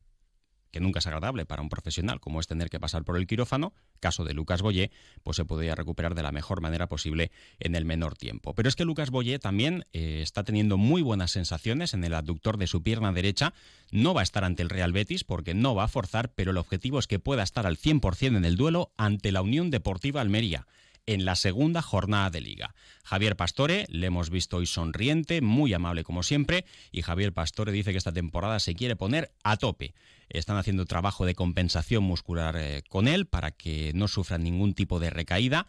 que 0.72 0.80
nunca 0.80 0.98
es 0.98 1.06
agradable 1.06 1.44
para 1.46 1.62
un 1.62 1.68
profesional, 1.68 2.18
como 2.18 2.40
es 2.40 2.48
tener 2.48 2.70
que 2.70 2.80
pasar 2.80 3.04
por 3.04 3.16
el 3.16 3.26
quirófano, 3.26 3.72
caso 4.00 4.24
de 4.24 4.34
Lucas 4.34 4.62
Boyé, 4.62 4.90
pues 5.22 5.36
se 5.36 5.44
podría 5.44 5.74
recuperar 5.74 6.14
de 6.14 6.22
la 6.22 6.32
mejor 6.32 6.60
manera 6.60 6.88
posible 6.88 7.30
en 7.60 7.76
el 7.76 7.84
menor 7.84 8.16
tiempo. 8.16 8.54
Pero 8.54 8.68
es 8.68 8.74
que 8.74 8.84
Lucas 8.84 9.10
Boyé 9.10 9.38
también 9.38 9.84
eh, 9.92 10.20
está 10.22 10.42
teniendo 10.42 10.78
muy 10.78 11.02
buenas 11.02 11.30
sensaciones 11.30 11.94
en 11.94 12.02
el 12.02 12.14
abductor 12.14 12.56
de 12.56 12.66
su 12.66 12.82
pierna 12.82 13.12
derecha. 13.12 13.52
No 13.92 14.14
va 14.14 14.20
a 14.20 14.24
estar 14.24 14.44
ante 14.44 14.62
el 14.62 14.70
Real 14.70 14.92
Betis 14.92 15.22
porque 15.22 15.54
no 15.54 15.74
va 15.74 15.84
a 15.84 15.88
forzar, 15.88 16.32
pero 16.34 16.50
el 16.50 16.56
objetivo 16.56 16.98
es 16.98 17.06
que 17.06 17.18
pueda 17.18 17.42
estar 17.42 17.66
al 17.66 17.76
100% 17.76 18.36
en 18.36 18.44
el 18.44 18.56
duelo 18.56 18.92
ante 18.96 19.30
la 19.30 19.42
Unión 19.42 19.70
Deportiva 19.70 20.20
Almería 20.20 20.66
en 21.06 21.25
la 21.25 21.37
segunda 21.37 21.82
jornada 21.82 22.30
de 22.30 22.40
liga. 22.40 22.75
Javier 23.04 23.37
Pastore, 23.37 23.87
le 23.88 24.06
hemos 24.06 24.30
visto 24.30 24.59
hoy 24.59 24.66
sonriente, 24.66 25.40
muy 25.40 25.75
amable 25.75 26.04
como 26.04 26.23
siempre, 26.23 26.64
y 26.90 27.02
Javier 27.02 27.32
Pastore 27.32 27.73
dice 27.73 27.92
que 27.92 27.99
esta 27.99 28.12
temporada 28.12 28.61
se 28.61 28.75
quiere 28.75 28.97
poner 28.97 29.32
a 29.42 29.56
tope. 29.56 29.94
Están 30.28 30.56
haciendo 30.56 30.87
trabajo 30.87 31.26
de 31.26 31.35
compensación 31.35 32.04
muscular 32.04 32.56
eh, 32.56 32.82
con 32.88 33.09
él 33.09 33.26
para 33.26 33.50
que 33.50 33.92
no 33.94 34.09
sufra 34.09 34.38
ningún 34.38 34.75
tipo 34.75 34.99
de 34.99 35.11
recaída 35.11 35.66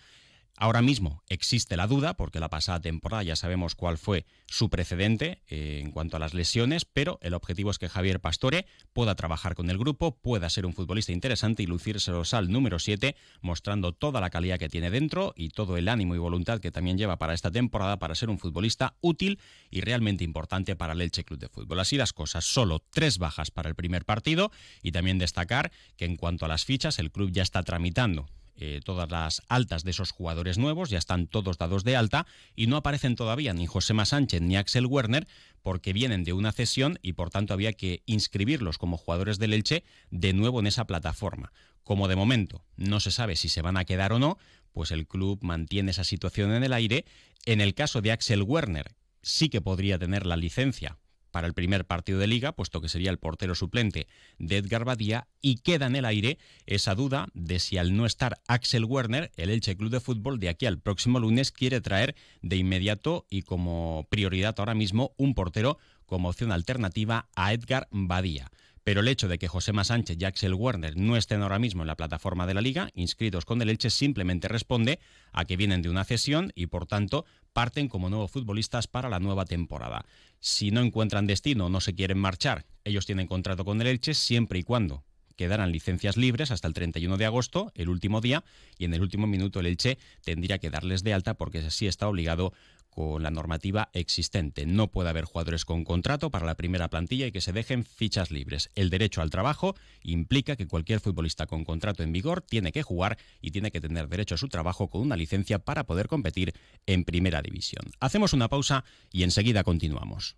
Ahora 0.55 0.83
mismo 0.83 1.23
existe 1.29 1.75
la 1.75 1.87
duda, 1.87 2.13
porque 2.13 2.39
la 2.39 2.49
pasada 2.49 2.79
temporada 2.79 3.23
ya 3.23 3.35
sabemos 3.35 3.73
cuál 3.73 3.97
fue 3.97 4.27
su 4.45 4.69
precedente 4.69 5.41
eh, 5.47 5.81
en 5.83 5.89
cuanto 5.89 6.15
a 6.15 6.19
las 6.19 6.35
lesiones, 6.35 6.85
pero 6.85 7.17
el 7.23 7.33
objetivo 7.33 7.71
es 7.71 7.79
que 7.79 7.89
Javier 7.89 8.19
Pastore 8.19 8.67
pueda 8.93 9.15
trabajar 9.15 9.55
con 9.55 9.71
el 9.71 9.79
grupo, 9.79 10.15
pueda 10.15 10.47
ser 10.51 10.67
un 10.67 10.73
futbolista 10.73 11.11
interesante 11.11 11.63
y 11.63 11.65
lucírselo 11.65 12.21
al 12.31 12.51
número 12.51 12.77
7, 12.77 13.15
mostrando 13.41 13.93
toda 13.93 14.21
la 14.21 14.29
calidad 14.29 14.59
que 14.59 14.69
tiene 14.69 14.91
dentro 14.91 15.33
y 15.35 15.49
todo 15.49 15.75
el 15.75 15.89
ánimo 15.89 16.13
y 16.13 16.19
voluntad 16.19 16.59
que 16.59 16.71
también 16.71 16.99
lleva 16.99 17.17
para 17.17 17.33
esta 17.33 17.49
temporada 17.49 17.97
para 17.97 18.13
ser 18.13 18.29
un 18.29 18.37
futbolista 18.37 18.95
útil 19.01 19.39
y 19.71 19.81
realmente 19.81 20.23
importante 20.23 20.75
para 20.75 20.93
el 20.93 21.01
Elche 21.01 21.23
Club 21.23 21.39
de 21.39 21.49
Fútbol. 21.49 21.79
Así 21.79 21.97
las 21.97 22.13
cosas, 22.13 22.45
solo 22.45 22.83
tres 22.91 23.17
bajas 23.17 23.49
para 23.49 23.69
el 23.69 23.75
primer 23.75 24.05
partido 24.05 24.51
y 24.83 24.91
también 24.91 25.17
destacar 25.17 25.71
que 25.97 26.05
en 26.05 26.15
cuanto 26.15 26.45
a 26.45 26.47
las 26.47 26.63
fichas, 26.63 26.99
el 26.99 27.11
club 27.11 27.31
ya 27.31 27.41
está 27.41 27.63
tramitando 27.63 28.27
eh, 28.55 28.81
todas 28.83 29.09
las 29.09 29.41
altas 29.47 29.83
de 29.83 29.91
esos 29.91 30.11
jugadores 30.11 30.57
nuevos, 30.57 30.89
ya 30.89 30.97
están 30.97 31.27
todos 31.27 31.57
dados 31.57 31.83
de 31.83 31.95
alta 31.95 32.27
y 32.55 32.67
no 32.67 32.77
aparecen 32.77 33.15
todavía 33.15 33.53
ni 33.53 33.65
Josema 33.65 34.05
Sánchez 34.05 34.41
ni 34.41 34.57
Axel 34.57 34.85
Werner 34.85 35.27
porque 35.61 35.93
vienen 35.93 36.23
de 36.23 36.33
una 36.33 36.51
cesión 36.51 36.99
y 37.01 37.13
por 37.13 37.29
tanto 37.29 37.53
había 37.53 37.73
que 37.73 38.03
inscribirlos 38.05 38.77
como 38.77 38.97
jugadores 38.97 39.39
del 39.39 39.53
Elche 39.53 39.83
de 40.11 40.33
nuevo 40.33 40.59
en 40.59 40.67
esa 40.67 40.85
plataforma. 40.85 41.51
Como 41.83 42.07
de 42.07 42.15
momento 42.15 42.63
no 42.75 42.99
se 42.99 43.11
sabe 43.11 43.35
si 43.35 43.49
se 43.49 43.61
van 43.61 43.77
a 43.77 43.85
quedar 43.85 44.13
o 44.13 44.19
no, 44.19 44.37
pues 44.71 44.91
el 44.91 45.07
club 45.07 45.39
mantiene 45.41 45.91
esa 45.91 46.03
situación 46.03 46.53
en 46.53 46.63
el 46.63 46.73
aire. 46.73 47.05
En 47.45 47.59
el 47.59 47.73
caso 47.73 48.01
de 48.01 48.11
Axel 48.11 48.43
Werner 48.43 48.95
sí 49.21 49.49
que 49.49 49.61
podría 49.61 49.97
tener 49.97 50.25
la 50.25 50.37
licencia 50.37 50.97
para 51.33 51.47
el 51.47 51.55
primer 51.55 51.83
partido 51.85 52.19
de 52.19 52.27
liga, 52.27 52.51
puesto 52.51 52.79
que 52.79 52.89
sería 52.89 53.09
el 53.09 53.17
portero 53.17 53.55
suplente 53.55 54.07
de 54.37 54.57
Edgar 54.57 54.85
Badía, 54.85 55.27
y 55.41 55.55
queda 55.55 55.87
en 55.87 55.95
el 55.95 56.05
aire 56.05 56.37
esa 56.67 56.93
duda 56.93 57.27
de 57.33 57.59
si 57.59 57.79
al 57.79 57.97
no 57.97 58.05
estar 58.05 58.39
Axel 58.47 58.85
Werner, 58.85 59.31
el 59.35 59.49
Elche 59.49 59.75
Club 59.75 59.89
de 59.89 59.99
Fútbol 59.99 60.39
de 60.39 60.49
aquí 60.49 60.67
al 60.67 60.79
próximo 60.79 61.19
lunes 61.19 61.51
quiere 61.51 61.81
traer 61.81 62.15
de 62.43 62.57
inmediato 62.57 63.25
y 63.31 63.41
como 63.41 64.05
prioridad 64.11 64.53
ahora 64.59 64.75
mismo 64.75 65.13
un 65.17 65.33
portero 65.33 65.79
como 66.05 66.29
opción 66.29 66.51
alternativa 66.51 67.27
a 67.35 67.51
Edgar 67.51 67.87
Badía. 67.89 68.51
Pero 68.83 68.99
el 68.99 69.07
hecho 69.07 69.27
de 69.27 69.37
que 69.37 69.47
Josema 69.47 69.83
Sánchez 69.83 70.17
y 70.19 70.25
Axel 70.25 70.53
Werner 70.53 70.97
no 70.97 71.15
estén 71.15 71.41
ahora 71.41 71.59
mismo 71.59 71.83
en 71.83 71.87
la 71.87 71.95
plataforma 71.95 72.45
de 72.45 72.53
la 72.53 72.61
liga, 72.61 72.89
inscritos 72.95 73.45
con 73.45 73.61
el 73.61 73.69
Elche, 73.69 73.89
simplemente 73.89 74.47
responde 74.47 74.99
a 75.31 75.45
que 75.45 75.55
vienen 75.55 75.81
de 75.81 75.89
una 75.89 76.03
cesión 76.03 76.51
y 76.55 76.67
por 76.67 76.85
tanto 76.85 77.25
parten 77.53 77.87
como 77.87 78.09
nuevos 78.09 78.31
futbolistas 78.31 78.87
para 78.87 79.09
la 79.09 79.19
nueva 79.19 79.45
temporada. 79.45 80.05
Si 80.39 80.71
no 80.71 80.81
encuentran 80.81 81.27
destino 81.27 81.67
o 81.67 81.69
no 81.69 81.79
se 81.79 81.95
quieren 81.95 82.17
marchar, 82.17 82.65
ellos 82.83 83.05
tienen 83.05 83.27
contrato 83.27 83.63
con 83.63 83.79
el 83.79 83.87
Elche 83.87 84.13
siempre 84.13 84.59
y 84.59 84.63
cuando 84.63 85.03
quedarán 85.35 85.71
licencias 85.71 86.17
libres 86.17 86.51
hasta 86.51 86.67
el 86.67 86.73
31 86.73 87.17
de 87.17 87.25
agosto, 87.25 87.71
el 87.75 87.89
último 87.89 88.21
día, 88.21 88.43
y 88.77 88.85
en 88.85 88.93
el 88.93 89.01
último 89.01 89.27
minuto 89.27 89.59
el 89.59 89.67
Elche 89.67 89.97
tendría 90.23 90.59
que 90.59 90.69
darles 90.69 91.03
de 91.03 91.13
alta 91.13 91.33
porque 91.35 91.59
así 91.59 91.87
está 91.87 92.07
obligado 92.07 92.53
con 92.93 93.23
la 93.23 93.31
normativa 93.31 93.89
existente. 93.93 94.65
No 94.65 94.89
puede 94.89 95.09
haber 95.09 95.25
jugadores 95.25 95.65
con 95.65 95.83
contrato 95.83 96.29
para 96.29 96.45
la 96.45 96.55
primera 96.55 96.89
plantilla 96.89 97.27
y 97.27 97.31
que 97.31 97.41
se 97.41 97.53
dejen 97.53 97.83
fichas 97.85 98.31
libres. 98.31 98.69
El 98.75 98.89
derecho 98.89 99.21
al 99.21 99.29
trabajo 99.29 99.75
implica 100.03 100.55
que 100.55 100.67
cualquier 100.67 100.99
futbolista 100.99 101.47
con 101.47 101.65
contrato 101.65 102.03
en 102.03 102.11
vigor 102.11 102.41
tiene 102.41 102.71
que 102.71 102.83
jugar 102.83 103.17
y 103.41 103.51
tiene 103.51 103.71
que 103.71 103.81
tener 103.81 104.07
derecho 104.07 104.35
a 104.35 104.37
su 104.37 104.49
trabajo 104.49 104.89
con 104.89 105.01
una 105.01 105.15
licencia 105.15 105.59
para 105.59 105.85
poder 105.85 106.07
competir 106.07 106.53
en 106.85 107.03
primera 107.03 107.41
división. 107.41 107.91
Hacemos 107.99 108.33
una 108.33 108.49
pausa 108.49 108.83
y 109.11 109.23
enseguida 109.23 109.63
continuamos. 109.63 110.35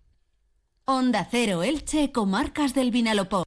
Onda 0.84 1.26
Cero 1.28 1.64
Elche, 1.64 2.12
Comarcas 2.12 2.72
del 2.72 2.92
Vinalopó. 2.92 3.44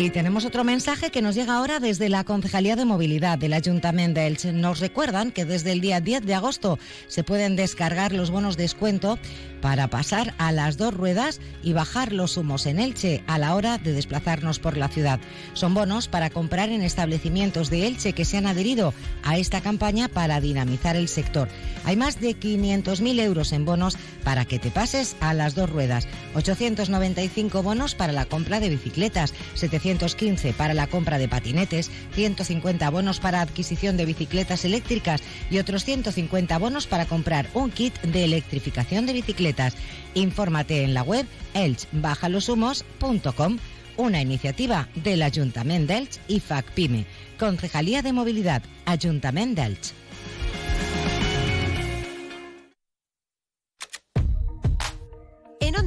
Y 0.00 0.10
tenemos 0.10 0.44
otro 0.44 0.62
mensaje 0.62 1.10
que 1.10 1.22
nos 1.22 1.34
llega 1.34 1.56
ahora 1.56 1.80
desde 1.80 2.08
la 2.08 2.22
Concejalía 2.22 2.76
de 2.76 2.84
Movilidad 2.84 3.36
del 3.36 3.52
Ayuntamiento 3.52 4.20
de 4.20 4.28
Elche. 4.28 4.52
Nos 4.52 4.78
recuerdan 4.78 5.32
que 5.32 5.44
desde 5.44 5.72
el 5.72 5.80
día 5.80 6.00
10 6.00 6.24
de 6.24 6.34
agosto 6.34 6.78
se 7.08 7.24
pueden 7.24 7.56
descargar 7.56 8.12
los 8.12 8.30
bonos 8.30 8.56
de 8.56 8.62
descuento 8.62 9.18
para 9.60 9.88
pasar 9.88 10.34
a 10.38 10.52
las 10.52 10.76
dos 10.76 10.94
ruedas 10.94 11.40
y 11.64 11.72
bajar 11.72 12.12
los 12.12 12.36
humos 12.36 12.66
en 12.66 12.78
Elche 12.78 13.24
a 13.26 13.38
la 13.38 13.56
hora 13.56 13.78
de 13.78 13.92
desplazarnos 13.92 14.60
por 14.60 14.76
la 14.76 14.86
ciudad. 14.86 15.18
Son 15.54 15.74
bonos 15.74 16.06
para 16.06 16.30
comprar 16.30 16.68
en 16.68 16.82
establecimientos 16.82 17.68
de 17.68 17.88
Elche 17.88 18.12
que 18.12 18.24
se 18.24 18.36
han 18.36 18.46
adherido 18.46 18.94
a 19.24 19.36
esta 19.36 19.60
campaña 19.60 20.06
para 20.06 20.40
dinamizar 20.40 20.94
el 20.94 21.08
sector. 21.08 21.48
Hay 21.84 21.96
más 21.96 22.20
de 22.20 22.38
500.000 22.38 23.20
euros 23.20 23.52
en 23.52 23.64
bonos 23.64 23.98
para 24.22 24.44
que 24.44 24.60
te 24.60 24.70
pases 24.70 25.16
a 25.18 25.34
las 25.34 25.56
dos 25.56 25.68
ruedas, 25.68 26.06
895 26.36 27.64
bonos 27.64 27.96
para 27.96 28.12
la 28.12 28.26
compra 28.26 28.60
de 28.60 28.68
bicicletas, 28.68 29.34
700 29.54 29.87
115 29.88 30.52
para 30.52 30.74
la 30.74 30.86
compra 30.86 31.16
de 31.16 31.28
patinetes, 31.28 31.90
150 32.14 32.90
bonos 32.90 33.20
para 33.20 33.40
adquisición 33.40 33.96
de 33.96 34.04
bicicletas 34.04 34.66
eléctricas 34.66 35.22
y 35.50 35.58
otros 35.58 35.84
150 35.84 36.58
bonos 36.58 36.86
para 36.86 37.06
comprar 37.06 37.48
un 37.54 37.70
kit 37.70 37.98
de 38.02 38.24
electrificación 38.24 39.06
de 39.06 39.14
bicicletas. 39.14 39.74
Infórmate 40.12 40.84
en 40.84 40.92
la 40.92 41.02
web 41.02 41.24
elchbajalosumos.com, 41.54 43.58
una 43.96 44.20
iniciativa 44.20 44.88
del 44.94 45.22
Ayuntamiento 45.22 45.94
de 45.94 46.00
Elche 46.00 46.20
y 46.28 46.40
FACPIME, 46.40 47.06
Concejalía 47.38 48.02
de 48.02 48.12
Movilidad, 48.12 48.62
Ayuntamiento 48.84 49.62
de 49.62 49.68
Elche. 49.68 49.94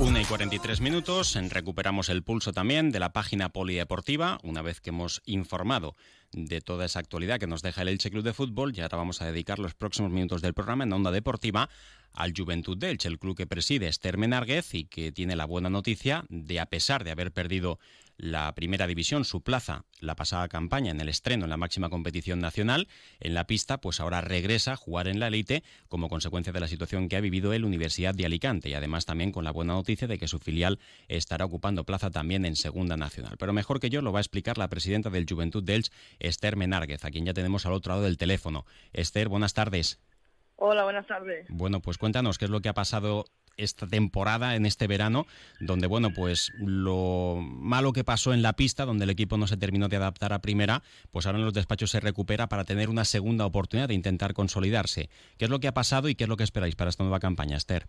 Una 0.00 0.22
y 0.22 0.24
43 0.24 0.80
minutos, 0.80 1.38
recuperamos 1.50 2.08
el 2.08 2.22
pulso 2.22 2.54
también 2.54 2.90
de 2.90 2.98
la 2.98 3.12
página 3.12 3.50
polideportiva, 3.50 4.38
una 4.42 4.62
vez 4.62 4.80
que 4.80 4.88
hemos 4.88 5.20
informado 5.26 5.94
de 6.32 6.62
toda 6.62 6.86
esa 6.86 7.00
actualidad 7.00 7.38
que 7.38 7.46
nos 7.46 7.60
deja 7.60 7.82
el 7.82 7.88
Elche 7.88 8.10
Club 8.10 8.24
de 8.24 8.32
Fútbol. 8.32 8.72
Y 8.74 8.80
ahora 8.80 8.96
vamos 8.96 9.20
a 9.20 9.26
dedicar 9.26 9.58
los 9.58 9.74
próximos 9.74 10.10
minutos 10.10 10.40
del 10.40 10.54
programa 10.54 10.84
en 10.84 10.92
Onda 10.94 11.10
Deportiva 11.10 11.68
al 12.12 12.32
Juventud 12.36 12.76
de 12.76 12.90
el 12.90 13.18
club 13.18 13.36
que 13.36 13.46
preside 13.46 13.88
Esther 13.88 14.18
Menárguez 14.18 14.74
y 14.74 14.84
que 14.84 15.12
tiene 15.12 15.36
la 15.36 15.44
buena 15.44 15.70
noticia 15.70 16.24
de, 16.28 16.60
a 16.60 16.66
pesar 16.66 17.04
de 17.04 17.10
haber 17.10 17.32
perdido 17.32 17.78
la 18.20 18.54
primera 18.54 18.86
división, 18.86 19.24
su 19.24 19.40
plaza, 19.40 19.86
la 19.98 20.14
pasada 20.14 20.46
campaña 20.48 20.90
en 20.90 21.00
el 21.00 21.08
estreno 21.08 21.44
en 21.44 21.50
la 21.50 21.56
máxima 21.56 21.88
competición 21.88 22.38
nacional, 22.38 22.86
en 23.18 23.32
la 23.32 23.46
pista, 23.46 23.80
pues 23.80 23.98
ahora 23.98 24.20
regresa 24.20 24.72
a 24.72 24.76
jugar 24.76 25.08
en 25.08 25.20
la 25.20 25.28
élite 25.28 25.62
como 25.88 26.10
consecuencia 26.10 26.52
de 26.52 26.60
la 26.60 26.68
situación 26.68 27.08
que 27.08 27.16
ha 27.16 27.20
vivido 27.20 27.54
el 27.54 27.64
Universidad 27.64 28.14
de 28.14 28.26
Alicante 28.26 28.68
y 28.68 28.74
además 28.74 29.06
también 29.06 29.32
con 29.32 29.44
la 29.44 29.52
buena 29.52 29.72
noticia 29.72 30.06
de 30.06 30.18
que 30.18 30.28
su 30.28 30.38
filial 30.38 30.78
estará 31.08 31.46
ocupando 31.46 31.84
plaza 31.84 32.10
también 32.10 32.44
en 32.44 32.56
Segunda 32.56 32.98
Nacional. 32.98 33.36
Pero 33.38 33.54
mejor 33.54 33.80
que 33.80 33.88
yo 33.88 34.02
lo 34.02 34.12
va 34.12 34.18
a 34.18 34.22
explicar 34.22 34.58
la 34.58 34.68
presidenta 34.68 35.08
del 35.08 35.26
Juventud 35.26 35.62
de 35.62 35.76
Elche, 35.76 35.92
Esther 36.18 36.56
Menárguez, 36.56 37.04
a 37.06 37.10
quien 37.10 37.24
ya 37.24 37.32
tenemos 37.32 37.64
al 37.64 37.72
otro 37.72 37.94
lado 37.94 38.04
del 38.04 38.18
teléfono. 38.18 38.66
Esther, 38.92 39.28
buenas 39.28 39.54
tardes. 39.54 39.98
Hola, 40.62 40.84
buenas 40.84 41.06
tardes. 41.06 41.46
Bueno, 41.48 41.80
pues 41.80 41.96
cuéntanos 41.96 42.36
qué 42.36 42.44
es 42.44 42.50
lo 42.50 42.60
que 42.60 42.68
ha 42.68 42.74
pasado 42.74 43.24
esta 43.56 43.86
temporada, 43.86 44.56
en 44.56 44.66
este 44.66 44.86
verano, 44.86 45.26
donde, 45.58 45.86
bueno, 45.86 46.10
pues 46.14 46.52
lo 46.58 47.38
malo 47.40 47.94
que 47.94 48.04
pasó 48.04 48.34
en 48.34 48.42
la 48.42 48.52
pista, 48.52 48.84
donde 48.84 49.04
el 49.04 49.10
equipo 49.10 49.38
no 49.38 49.46
se 49.46 49.56
terminó 49.56 49.88
de 49.88 49.96
adaptar 49.96 50.34
a 50.34 50.42
primera, 50.42 50.82
pues 51.12 51.24
ahora 51.24 51.38
en 51.38 51.46
los 51.46 51.54
despachos 51.54 51.90
se 51.90 52.00
recupera 52.00 52.46
para 52.46 52.64
tener 52.64 52.90
una 52.90 53.06
segunda 53.06 53.46
oportunidad 53.46 53.88
de 53.88 53.94
intentar 53.94 54.34
consolidarse. 54.34 55.08
¿Qué 55.38 55.46
es 55.46 55.50
lo 55.50 55.60
que 55.60 55.68
ha 55.68 55.72
pasado 55.72 56.10
y 56.10 56.14
qué 56.14 56.24
es 56.24 56.28
lo 56.28 56.36
que 56.36 56.44
esperáis 56.44 56.76
para 56.76 56.90
esta 56.90 57.04
nueva 57.04 57.20
campaña, 57.20 57.56
Esther? 57.56 57.86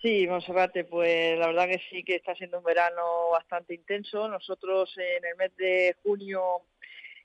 Sí, 0.00 0.26
Monserrate, 0.26 0.84
pues 0.84 1.38
la 1.38 1.48
verdad 1.48 1.68
que 1.68 1.82
sí 1.90 2.02
que 2.02 2.16
está 2.16 2.34
siendo 2.34 2.60
un 2.60 2.64
verano 2.64 3.02
bastante 3.30 3.74
intenso. 3.74 4.26
Nosotros 4.26 4.90
en 4.96 5.22
el 5.22 5.36
mes 5.36 5.54
de 5.58 5.96
junio 6.02 6.62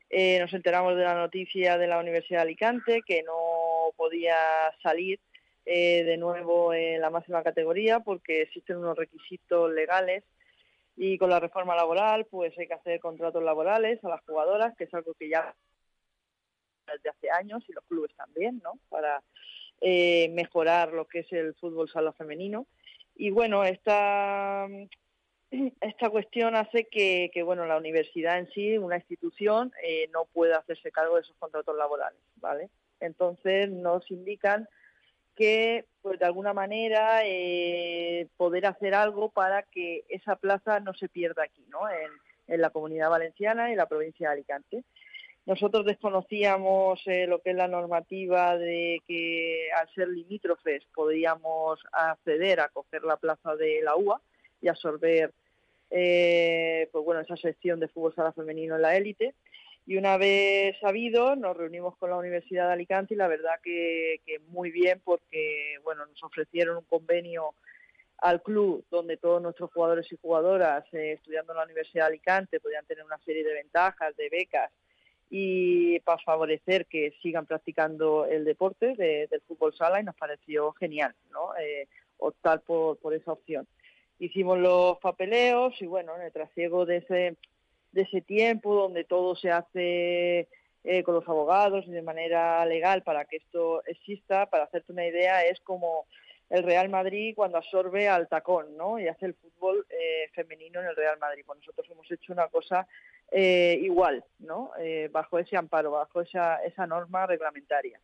eh, 0.10 0.40
nos 0.40 0.54
enteramos 0.54 0.96
de 0.96 1.04
la 1.04 1.16
noticia 1.16 1.78
de 1.78 1.88
la 1.88 2.00
Universidad 2.00 2.40
de 2.40 2.44
Alicante 2.44 3.02
que 3.06 3.24
no 3.24 3.34
podía 3.98 4.38
salir 4.82 5.20
eh, 5.66 6.06
de 6.06 6.16
nuevo 6.16 6.74
en 6.74 7.02
la 7.02 7.10
máxima 7.10 7.44
categoría 7.44 8.00
porque 8.00 8.44
existen 8.44 8.78
unos 8.78 8.98
requisitos 8.98 9.70
legales 9.74 10.24
y 10.96 11.18
con 11.18 11.30
la 11.30 11.42
reforma 11.42 11.76
laboral 11.76 12.26
pues 12.26 12.58
hay 12.58 12.68
que 12.68 12.74
hacer 12.74 13.00
contratos 13.02 13.44
laborales 13.44 14.02
a 14.04 14.10
las 14.10 14.22
jugadoras, 14.22 14.76
que 14.78 14.86
es 14.86 14.94
algo 14.94 15.14
que 15.14 15.28
ya 15.28 15.54
desde 16.88 17.10
hace 17.10 17.30
años 17.32 17.64
y 17.68 17.74
los 17.74 17.84
clubes 17.84 18.16
también, 18.16 18.62
¿no? 18.64 18.80
Para 18.88 19.22
eh, 19.82 20.30
mejorar 20.30 20.94
lo 20.94 21.06
que 21.06 21.20
es 21.20 21.34
el 21.34 21.54
fútbol 21.56 21.90
sala 21.90 22.14
femenino. 22.14 22.66
Y 23.16 23.30
bueno, 23.30 23.64
esta, 23.64 24.68
esta 25.82 26.10
cuestión 26.10 26.56
hace 26.56 26.86
que, 26.86 27.30
bueno, 27.44 27.66
la 27.66 27.78
universidad 27.78 28.40
en 28.40 28.50
sí, 28.52 28.78
una 28.78 28.98
institución, 28.98 29.72
eh, 29.84 30.10
no 30.14 30.26
pueda 30.26 30.58
hacerse 30.58 30.92
cargo 30.92 31.16
de 31.16 31.22
esos 31.22 31.36
contratos 31.38 31.76
laborales, 31.76 32.20
¿vale? 32.38 32.70
Entonces 33.00 33.70
nos 33.70 34.10
indican 34.12 34.68
que, 35.36 35.86
pues 36.02 36.20
de 36.20 36.26
alguna 36.26 36.54
manera, 36.54 37.22
eh, 37.24 38.28
poder 38.38 38.66
hacer 38.66 38.96
algo 38.96 39.30
para 39.30 39.62
que 39.64 40.04
esa 40.10 40.36
plaza 40.36 40.80
no 40.80 40.94
se 40.96 41.08
pierda 41.08 41.44
aquí, 41.44 41.64
¿no? 41.70 41.80
En, 41.90 42.12
la 42.50 42.70
comunidad 42.70 43.10
valenciana 43.10 43.74
y 43.74 43.76
la 43.76 43.88
provincia 43.88 44.30
de 44.30 44.36
Alicante. 44.36 44.84
Nosotros 45.46 45.86
desconocíamos 45.86 47.02
eh, 47.06 47.28
lo 47.28 47.42
que 47.42 47.50
es 47.50 47.58
la 47.58 47.68
normativa 47.68 48.58
de 48.58 49.02
que 49.06 49.68
al 49.78 49.90
ser 49.94 50.08
limítrofes 50.08 50.82
podíamos 50.96 51.82
acceder 51.92 52.62
a 52.62 52.70
coger 52.70 53.04
la 53.04 53.18
plaza 53.18 53.58
de 53.58 53.82
la 53.84 53.98
UA 53.98 54.22
y 54.62 54.70
absorber 54.70 55.34
eh, 55.90 56.90
pues 56.92 57.06
bueno, 57.06 57.22
esa 57.22 57.38
sección 57.38 57.80
de 57.80 57.88
fútbol 57.88 58.14
sala 58.14 58.34
femenino 58.34 58.76
en 58.76 58.82
la 58.82 58.96
élite. 58.96 59.36
Y 59.88 59.96
una 59.96 60.18
vez 60.18 60.78
sabido, 60.82 61.38
nos 61.38 61.56
reunimos 61.56 61.96
con 61.96 62.10
la 62.10 62.18
Universidad 62.18 62.68
de 62.68 62.74
Alicante 62.74 63.14
y 63.14 63.18
la 63.18 63.30
verdad 63.30 63.54
que, 63.64 64.20
muy 64.50 64.70
bien 64.70 65.02
porque 65.02 65.78
bueno, 65.82 66.06
nos 66.06 66.22
ofrecieron 66.24 66.76
un 66.76 66.84
convenio 66.84 67.54
al 68.18 68.42
club 68.42 68.84
donde 68.92 69.16
todos 69.16 69.42
nuestros 69.42 69.72
jugadores 69.72 70.12
y 70.12 70.18
jugadoras 70.22 70.84
eh, 70.94 71.14
estudiando 71.14 71.54
en 71.54 71.60
la 71.60 71.64
Universidad 71.64 72.04
de 72.04 72.08
Alicante 72.08 72.60
podían 72.60 72.86
tener 72.86 73.06
una 73.06 73.18
serie 73.20 73.46
de 73.46 73.54
ventajas, 73.54 74.14
de 74.18 74.28
becas 74.28 74.70
y 75.30 76.02
para 76.02 76.22
favorecer 76.22 76.86
que 76.88 77.14
sigan 77.22 77.46
practicando 77.46 78.26
el 78.26 78.44
deporte 78.44 78.94
del 78.96 79.42
fútbol 79.48 79.74
sala 79.74 80.02
y 80.02 80.04
nos 80.04 80.16
pareció 80.16 80.74
genial 80.74 81.16
¿no? 81.32 81.56
Eh, 81.56 81.88
optar 82.18 82.60
por, 82.60 82.98
por 82.98 83.14
esa 83.14 83.32
opción. 83.32 83.66
Hicimos 84.20 84.58
los 84.60 84.98
papeleos 84.98 85.82
y 85.82 85.86
bueno, 85.86 86.14
en 86.18 86.24
el 86.24 86.34
trasiego 86.34 86.86
de 86.86 86.98
ese, 86.98 87.38
de 87.98 88.04
ese 88.04 88.22
tiempo 88.22 88.76
donde 88.76 89.06
todo 89.06 89.36
se 89.36 89.50
hace 89.50 90.48
eh, 90.84 91.04
con 91.04 91.16
los 91.16 91.28
abogados 91.28 91.84
y 91.88 91.92
de 91.92 92.04
manera 92.04 92.64
legal 92.68 93.02
para 93.02 93.26
que 93.26 93.38
esto 93.38 93.84
exista, 93.86 94.46
para 94.46 94.66
hacerte 94.66 94.92
una 94.92 95.08
idea, 95.08 95.44
es 95.44 95.60
como 95.62 96.06
el 96.52 96.62
Real 96.62 96.90
Madrid 96.90 97.34
cuando 97.36 97.58
absorbe 97.58 98.08
al 98.08 98.28
tacón, 98.28 98.78
¿no? 98.78 99.00
Y 99.00 99.08
hace 99.08 99.26
el 99.26 99.34
fútbol 99.34 99.84
eh, 99.90 100.30
femenino 100.34 100.80
en 100.80 100.86
el 100.86 100.96
Real 100.96 101.18
Madrid. 101.18 101.42
Pues 101.44 101.58
nosotros 101.60 101.88
hemos 101.90 102.10
hecho 102.12 102.32
una 102.32 102.48
cosa 102.50 102.88
eh, 103.32 103.80
igual, 103.82 104.24
¿no? 104.38 104.72
Eh, 104.80 105.10
bajo 105.12 105.40
ese 105.40 105.58
amparo, 105.58 105.90
bajo 105.90 106.22
esa, 106.22 106.64
esa 106.64 106.86
norma 106.86 107.26
reglamentaria. 107.26 108.00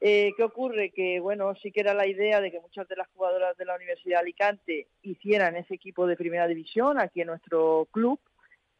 Eh, 0.00 0.32
¿Qué 0.36 0.44
ocurre? 0.44 0.90
Que, 0.90 1.18
bueno, 1.18 1.54
sí 1.56 1.72
que 1.72 1.80
era 1.80 1.94
la 1.94 2.06
idea 2.06 2.42
de 2.42 2.52
que 2.52 2.60
muchas 2.60 2.86
de 2.86 2.94
las 2.94 3.08
jugadoras 3.08 3.56
de 3.56 3.64
la 3.64 3.74
Universidad 3.74 4.18
de 4.18 4.22
Alicante 4.22 4.86
hicieran 5.02 5.56
ese 5.56 5.74
equipo 5.74 6.06
de 6.06 6.16
primera 6.16 6.46
división 6.46 7.00
aquí 7.00 7.22
en 7.22 7.28
nuestro 7.28 7.88
club 7.90 8.20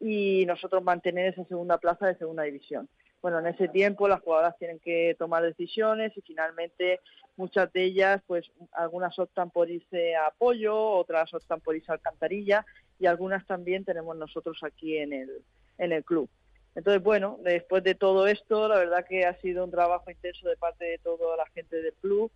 y 0.01 0.45
nosotros 0.47 0.83
mantener 0.83 1.33
esa 1.33 1.45
segunda 1.45 1.79
plaza 1.79 2.07
de 2.07 2.17
segunda 2.17 2.45
división. 2.45 2.89
Bueno, 3.21 3.41
en 3.41 3.49
ese 3.49 3.69
tiempo 3.69 4.07
las 4.07 4.21
jugadoras 4.21 4.57
tienen 4.59 4.79
que 4.79 5.17
tomar 5.19 5.43
decisiones 5.43 6.17
y 6.17 6.21
finalmente 6.21 7.01
muchas 7.37 7.73
de 7.73 7.85
ellas, 7.85 8.23
pues 8.27 8.49
algunas 8.73 9.19
optan 9.19 9.51
por 9.51 9.69
irse 9.71 10.15
a 10.15 10.27
apoyo, 10.27 10.77
otras 10.79 11.33
optan 11.35 11.61
por 11.61 11.75
irse 11.75 11.91
a 11.91 11.95
alcantarilla 11.95 12.65
y 13.01 13.07
algunas 13.07 13.45
también 13.47 13.85
tenemos 13.85 14.17
nosotros 14.17 14.59
aquí 14.63 14.99
en 14.99 15.13
el, 15.13 15.43
en 15.79 15.93
el 15.93 16.05
club. 16.05 16.29
Entonces, 16.77 17.03
bueno, 17.03 17.39
después 17.43 17.83
de 17.83 17.97
todo 17.97 18.29
esto, 18.29 18.69
la 18.69 18.77
verdad 18.77 19.05
que 19.05 19.27
ha 19.27 19.35
sido 19.41 19.65
un 19.65 19.71
trabajo 19.73 20.11
intenso 20.13 20.49
de 20.49 20.57
parte 20.57 20.85
de 20.85 20.99
toda 20.99 21.37
la 21.37 21.47
gente 21.47 21.83
del 21.83 21.95
club 21.95 22.31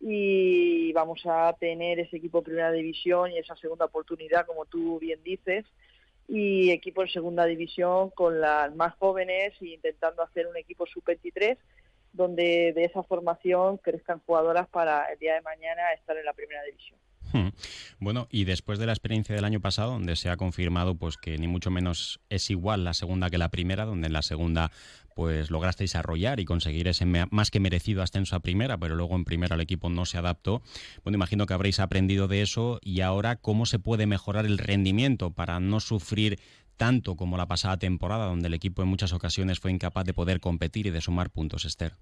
y 0.00 0.90
vamos 0.94 1.20
a 1.26 1.54
tener 1.58 2.00
ese 2.00 2.16
equipo 2.16 2.42
primera 2.42 2.72
división 2.72 3.32
y 3.32 3.38
esa 3.38 3.56
segunda 3.56 3.84
oportunidad, 3.84 4.46
como 4.46 4.64
tú 4.64 4.98
bien 4.98 5.22
dices, 5.22 5.66
y 6.28 6.70
equipo 6.70 7.02
en 7.02 7.08
segunda 7.08 7.44
división 7.44 8.10
con 8.10 8.40
las 8.40 8.74
más 8.74 8.94
jóvenes 8.96 9.54
e 9.60 9.66
intentando 9.66 10.22
hacer 10.22 10.46
un 10.46 10.56
equipo 10.56 10.86
sub-23 10.86 11.58
donde 12.12 12.72
de 12.74 12.84
esa 12.84 13.02
formación 13.02 13.76
crezcan 13.78 14.20
jugadoras 14.24 14.68
para 14.68 15.06
el 15.12 15.18
día 15.18 15.34
de 15.34 15.42
mañana 15.42 15.92
estar 15.94 16.16
en 16.16 16.24
la 16.24 16.32
primera 16.32 16.62
división. 16.62 16.98
Hmm. 17.32 17.48
Bueno, 17.98 18.28
y 18.30 18.44
después 18.44 18.78
de 18.78 18.86
la 18.86 18.92
experiencia 18.92 19.34
del 19.34 19.44
año 19.44 19.60
pasado, 19.60 19.90
donde 19.90 20.14
se 20.14 20.30
ha 20.30 20.36
confirmado 20.36 20.94
pues 20.94 21.16
que 21.16 21.36
ni 21.36 21.48
mucho 21.48 21.72
menos 21.72 22.20
es 22.30 22.48
igual 22.48 22.84
la 22.84 22.94
segunda 22.94 23.28
que 23.28 23.38
la 23.38 23.48
primera, 23.48 23.84
donde 23.84 24.06
en 24.06 24.12
la 24.12 24.22
segunda 24.22 24.70
pues 25.14 25.50
lograsteis 25.50 25.94
arrollar 25.94 26.40
y 26.40 26.44
conseguir 26.44 26.88
ese 26.88 27.06
más 27.06 27.50
que 27.50 27.60
merecido 27.60 28.02
ascenso 28.02 28.36
a 28.36 28.40
primera, 28.40 28.78
pero 28.78 28.96
luego 28.96 29.14
en 29.14 29.24
primera 29.24 29.54
el 29.54 29.60
equipo 29.60 29.88
no 29.88 30.04
se 30.06 30.18
adaptó. 30.18 30.62
Bueno, 31.02 31.16
imagino 31.16 31.46
que 31.46 31.54
habréis 31.54 31.80
aprendido 31.80 32.28
de 32.28 32.42
eso 32.42 32.80
y 32.82 33.00
ahora 33.00 33.36
cómo 33.36 33.66
se 33.66 33.78
puede 33.78 34.06
mejorar 34.06 34.46
el 34.46 34.58
rendimiento 34.58 35.30
para 35.30 35.60
no 35.60 35.80
sufrir 35.80 36.38
tanto 36.76 37.16
como 37.16 37.36
la 37.36 37.46
pasada 37.46 37.78
temporada, 37.78 38.26
donde 38.26 38.48
el 38.48 38.54
equipo 38.54 38.82
en 38.82 38.88
muchas 38.88 39.12
ocasiones 39.12 39.60
fue 39.60 39.70
incapaz 39.70 40.04
de 40.04 40.14
poder 40.14 40.40
competir 40.40 40.86
y 40.86 40.90
de 40.90 41.00
sumar 41.00 41.30
puntos, 41.30 41.64
Esther. 41.64 41.94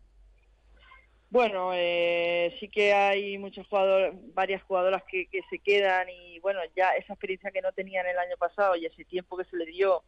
Bueno, 1.32 1.70
eh, 1.72 2.54
sí 2.60 2.68
que 2.68 2.92
hay 2.92 3.38
muchos 3.38 3.66
jugadores, 3.66 4.12
varias 4.34 4.62
jugadoras 4.64 5.02
que, 5.10 5.26
se 5.48 5.58
quedan 5.60 6.10
y 6.10 6.38
bueno, 6.40 6.60
ya 6.76 6.90
esa 6.90 7.14
experiencia 7.14 7.50
que 7.50 7.62
no 7.62 7.72
tenían 7.72 8.04
el 8.06 8.18
año 8.18 8.36
pasado 8.38 8.76
y 8.76 8.84
ese 8.84 9.06
tiempo 9.06 9.38
que 9.38 9.46
se 9.46 9.56
le 9.56 9.64
dio 9.64 10.02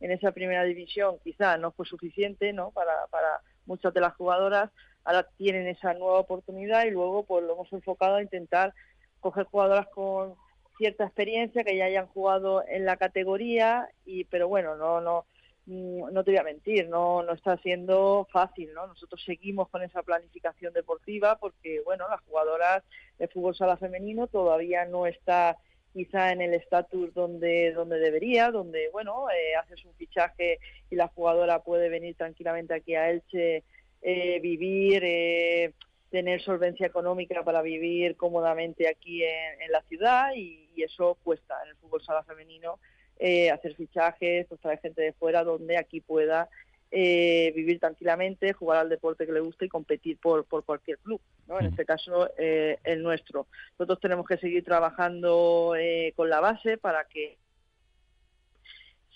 en 0.00 0.10
esa 0.10 0.32
primera 0.32 0.64
división 0.64 1.18
quizás 1.22 1.60
no 1.60 1.70
fue 1.72 1.84
suficiente, 1.84 2.54
¿no? 2.54 2.70
Para, 2.70 2.94
para 3.10 3.42
muchas 3.66 3.92
de 3.92 4.00
las 4.00 4.14
jugadoras 4.14 4.70
ahora 5.04 5.28
tienen 5.36 5.66
esa 5.66 5.92
nueva 5.92 6.18
oportunidad 6.18 6.86
y 6.86 6.92
luego 6.92 7.24
pues 7.24 7.44
lo 7.44 7.52
hemos 7.52 7.70
enfocado 7.74 8.16
a 8.16 8.22
intentar 8.22 8.72
coger 9.20 9.44
jugadoras 9.44 9.86
con 9.88 10.34
cierta 10.78 11.04
experiencia 11.04 11.62
que 11.62 11.76
ya 11.76 11.84
hayan 11.84 12.06
jugado 12.06 12.64
en 12.66 12.86
la 12.86 12.96
categoría 12.96 13.90
y 14.06 14.24
pero 14.24 14.48
bueno 14.48 14.76
no 14.76 15.02
no 15.02 15.26
no 15.70 16.24
te 16.24 16.32
voy 16.32 16.38
a 16.38 16.44
mentir, 16.44 16.88
no, 16.88 17.22
no 17.22 17.32
está 17.32 17.56
siendo 17.58 18.26
fácil, 18.32 18.72
¿no? 18.74 18.86
Nosotros 18.86 19.22
seguimos 19.24 19.68
con 19.68 19.82
esa 19.82 20.02
planificación 20.02 20.72
deportiva 20.72 21.36
porque, 21.36 21.80
bueno, 21.84 22.08
las 22.08 22.20
jugadoras 22.22 22.82
de 23.18 23.28
fútbol 23.28 23.54
sala 23.54 23.76
femenino 23.76 24.26
todavía 24.26 24.84
no 24.84 25.06
está 25.06 25.56
quizá 25.92 26.32
en 26.32 26.40
el 26.40 26.54
estatus 26.54 27.12
donde 27.14 27.72
donde 27.72 27.98
debería, 27.98 28.50
donde, 28.50 28.88
bueno, 28.90 29.28
eh, 29.30 29.56
haces 29.56 29.84
un 29.84 29.94
fichaje 29.94 30.58
y 30.90 30.96
la 30.96 31.08
jugadora 31.08 31.62
puede 31.62 31.88
venir 31.88 32.16
tranquilamente 32.16 32.74
aquí 32.74 32.94
a 32.94 33.10
Elche, 33.10 33.64
eh, 34.02 34.40
vivir, 34.40 35.02
eh, 35.04 35.72
tener 36.10 36.42
solvencia 36.42 36.86
económica 36.86 37.42
para 37.44 37.62
vivir 37.62 38.16
cómodamente 38.16 38.88
aquí 38.88 39.22
en, 39.22 39.70
la 39.70 39.82
ciudad 39.82 40.32
y, 40.34 40.68
eso 40.80 41.18
cuesta 41.22 41.54
en 41.62 41.68
el 41.68 41.76
fútbol 41.76 42.02
sala 42.02 42.22
femenino 42.22 42.78
eh, 43.22 43.50
hacer 43.50 43.74
fichajes, 43.74 44.46
pues 44.46 44.60
traer 44.62 44.80
gente 44.80 45.02
de 45.02 45.12
fuera 45.12 45.44
donde 45.44 45.76
aquí 45.76 46.00
pueda 46.00 46.48
eh, 46.90 47.52
vivir 47.54 47.78
tranquilamente, 47.78 48.54
jugar 48.54 48.78
al 48.78 48.88
deporte 48.88 49.26
que 49.26 49.32
le 49.32 49.40
guste 49.40 49.66
y 49.66 49.68
competir 49.68 50.18
por, 50.18 50.46
por 50.46 50.64
cualquier 50.64 50.96
club, 50.98 51.20
¿no? 51.46 51.60
En 51.60 51.66
este 51.66 51.84
caso, 51.84 52.30
eh, 52.38 52.78
el 52.82 53.02
nuestro. 53.02 53.46
Nosotros 53.72 54.00
tenemos 54.00 54.26
que 54.26 54.38
seguir 54.38 54.64
trabajando 54.64 55.74
con 56.16 56.30
la 56.30 56.40
base 56.40 56.78
para 56.78 57.04
que 57.04 57.36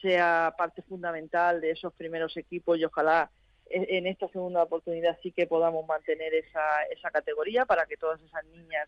sea 0.03 0.55
parte 0.59 0.83
fundamental 0.83 1.63
de 1.63 1.71
esos 1.71 1.95
primeros 1.95 2.37
equipos 2.37 2.79
y 2.79 2.85
ojalá 2.85 3.31
en 3.71 4.07
esta 4.07 4.29
segunda 4.29 4.63
oportunidad 4.63 5.19
sí 5.23 5.33
que 5.33 5.47
podamos 5.47 5.87
mantener 5.87 6.35
esa, 6.35 6.83
esa 6.95 7.11
categoría 7.11 7.65
para 7.65 7.87
que 7.87 7.97
todas 7.97 8.21
esas 8.21 8.45
niñas 8.45 8.87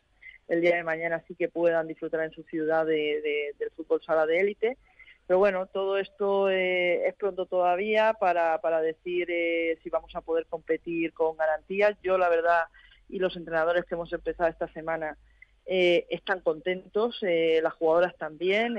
el 0.49 0.61
día 0.61 0.77
de 0.77 0.85
mañana 0.85 1.25
sí 1.27 1.35
que 1.35 1.49
puedan 1.49 1.89
disfrutar 1.89 2.21
en 2.21 2.33
su 2.33 2.43
ciudad 2.45 2.87
de, 2.87 3.55
del 3.59 3.71
fútbol 3.71 4.03
sala 4.03 4.27
de 4.27 4.41
élite 4.41 4.79
pero 5.27 5.39
bueno, 5.39 5.67
todo 5.67 5.99
esto 5.99 6.49
eh, 6.49 7.09
es 7.09 7.15
pronto 7.15 7.47
todavía 7.47 8.15
para, 8.15 8.61
para 8.61 8.81
decir 8.81 9.27
eh, 9.29 9.77
si 9.83 9.91
vamos 9.91 10.15
a 10.15 10.21
poder 10.21 10.47
competir 10.47 11.13
con 11.13 11.37
garantías. 11.37 11.97
Yo, 12.03 12.17
la 12.17 12.29
verdad, 12.29 12.65
y 13.09 13.19
los 13.19 13.37
entrenadores 13.37 13.85
que 13.85 13.97
hemos 13.97 14.13
empezado 14.13 14.49
esta 14.49 14.73
semana 14.73 15.17
eh, 15.67 16.07
están 16.11 16.41
contentos, 16.41 17.19
las 17.23 17.73
jugadoras 17.75 18.17
también. 18.17 18.77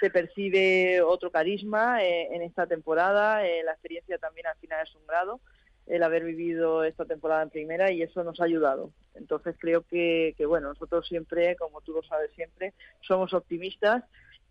se 0.00 0.10
percibe 0.10 1.00
otro 1.00 1.30
carisma 1.30 2.04
en 2.04 2.42
esta 2.42 2.66
temporada. 2.66 3.42
la 3.42 3.72
experiencia 3.72 4.18
también 4.18 4.46
al 4.46 4.56
final 4.56 4.86
es 4.86 4.94
un 4.94 5.06
grado 5.06 5.40
el 5.86 6.02
haber 6.02 6.24
vivido 6.24 6.82
esta 6.82 7.04
temporada 7.04 7.42
en 7.42 7.50
primera 7.50 7.90
y 7.90 8.02
eso 8.02 8.24
nos 8.24 8.40
ha 8.40 8.44
ayudado. 8.44 8.90
Entonces 9.14 9.54
creo 9.58 9.82
que, 9.82 10.34
que 10.36 10.46
bueno, 10.46 10.68
nosotros 10.68 11.06
siempre, 11.06 11.56
como 11.56 11.80
tú 11.82 11.92
lo 11.92 12.02
sabes 12.02 12.30
siempre, 12.32 12.72
somos 13.00 13.34
optimistas 13.34 14.02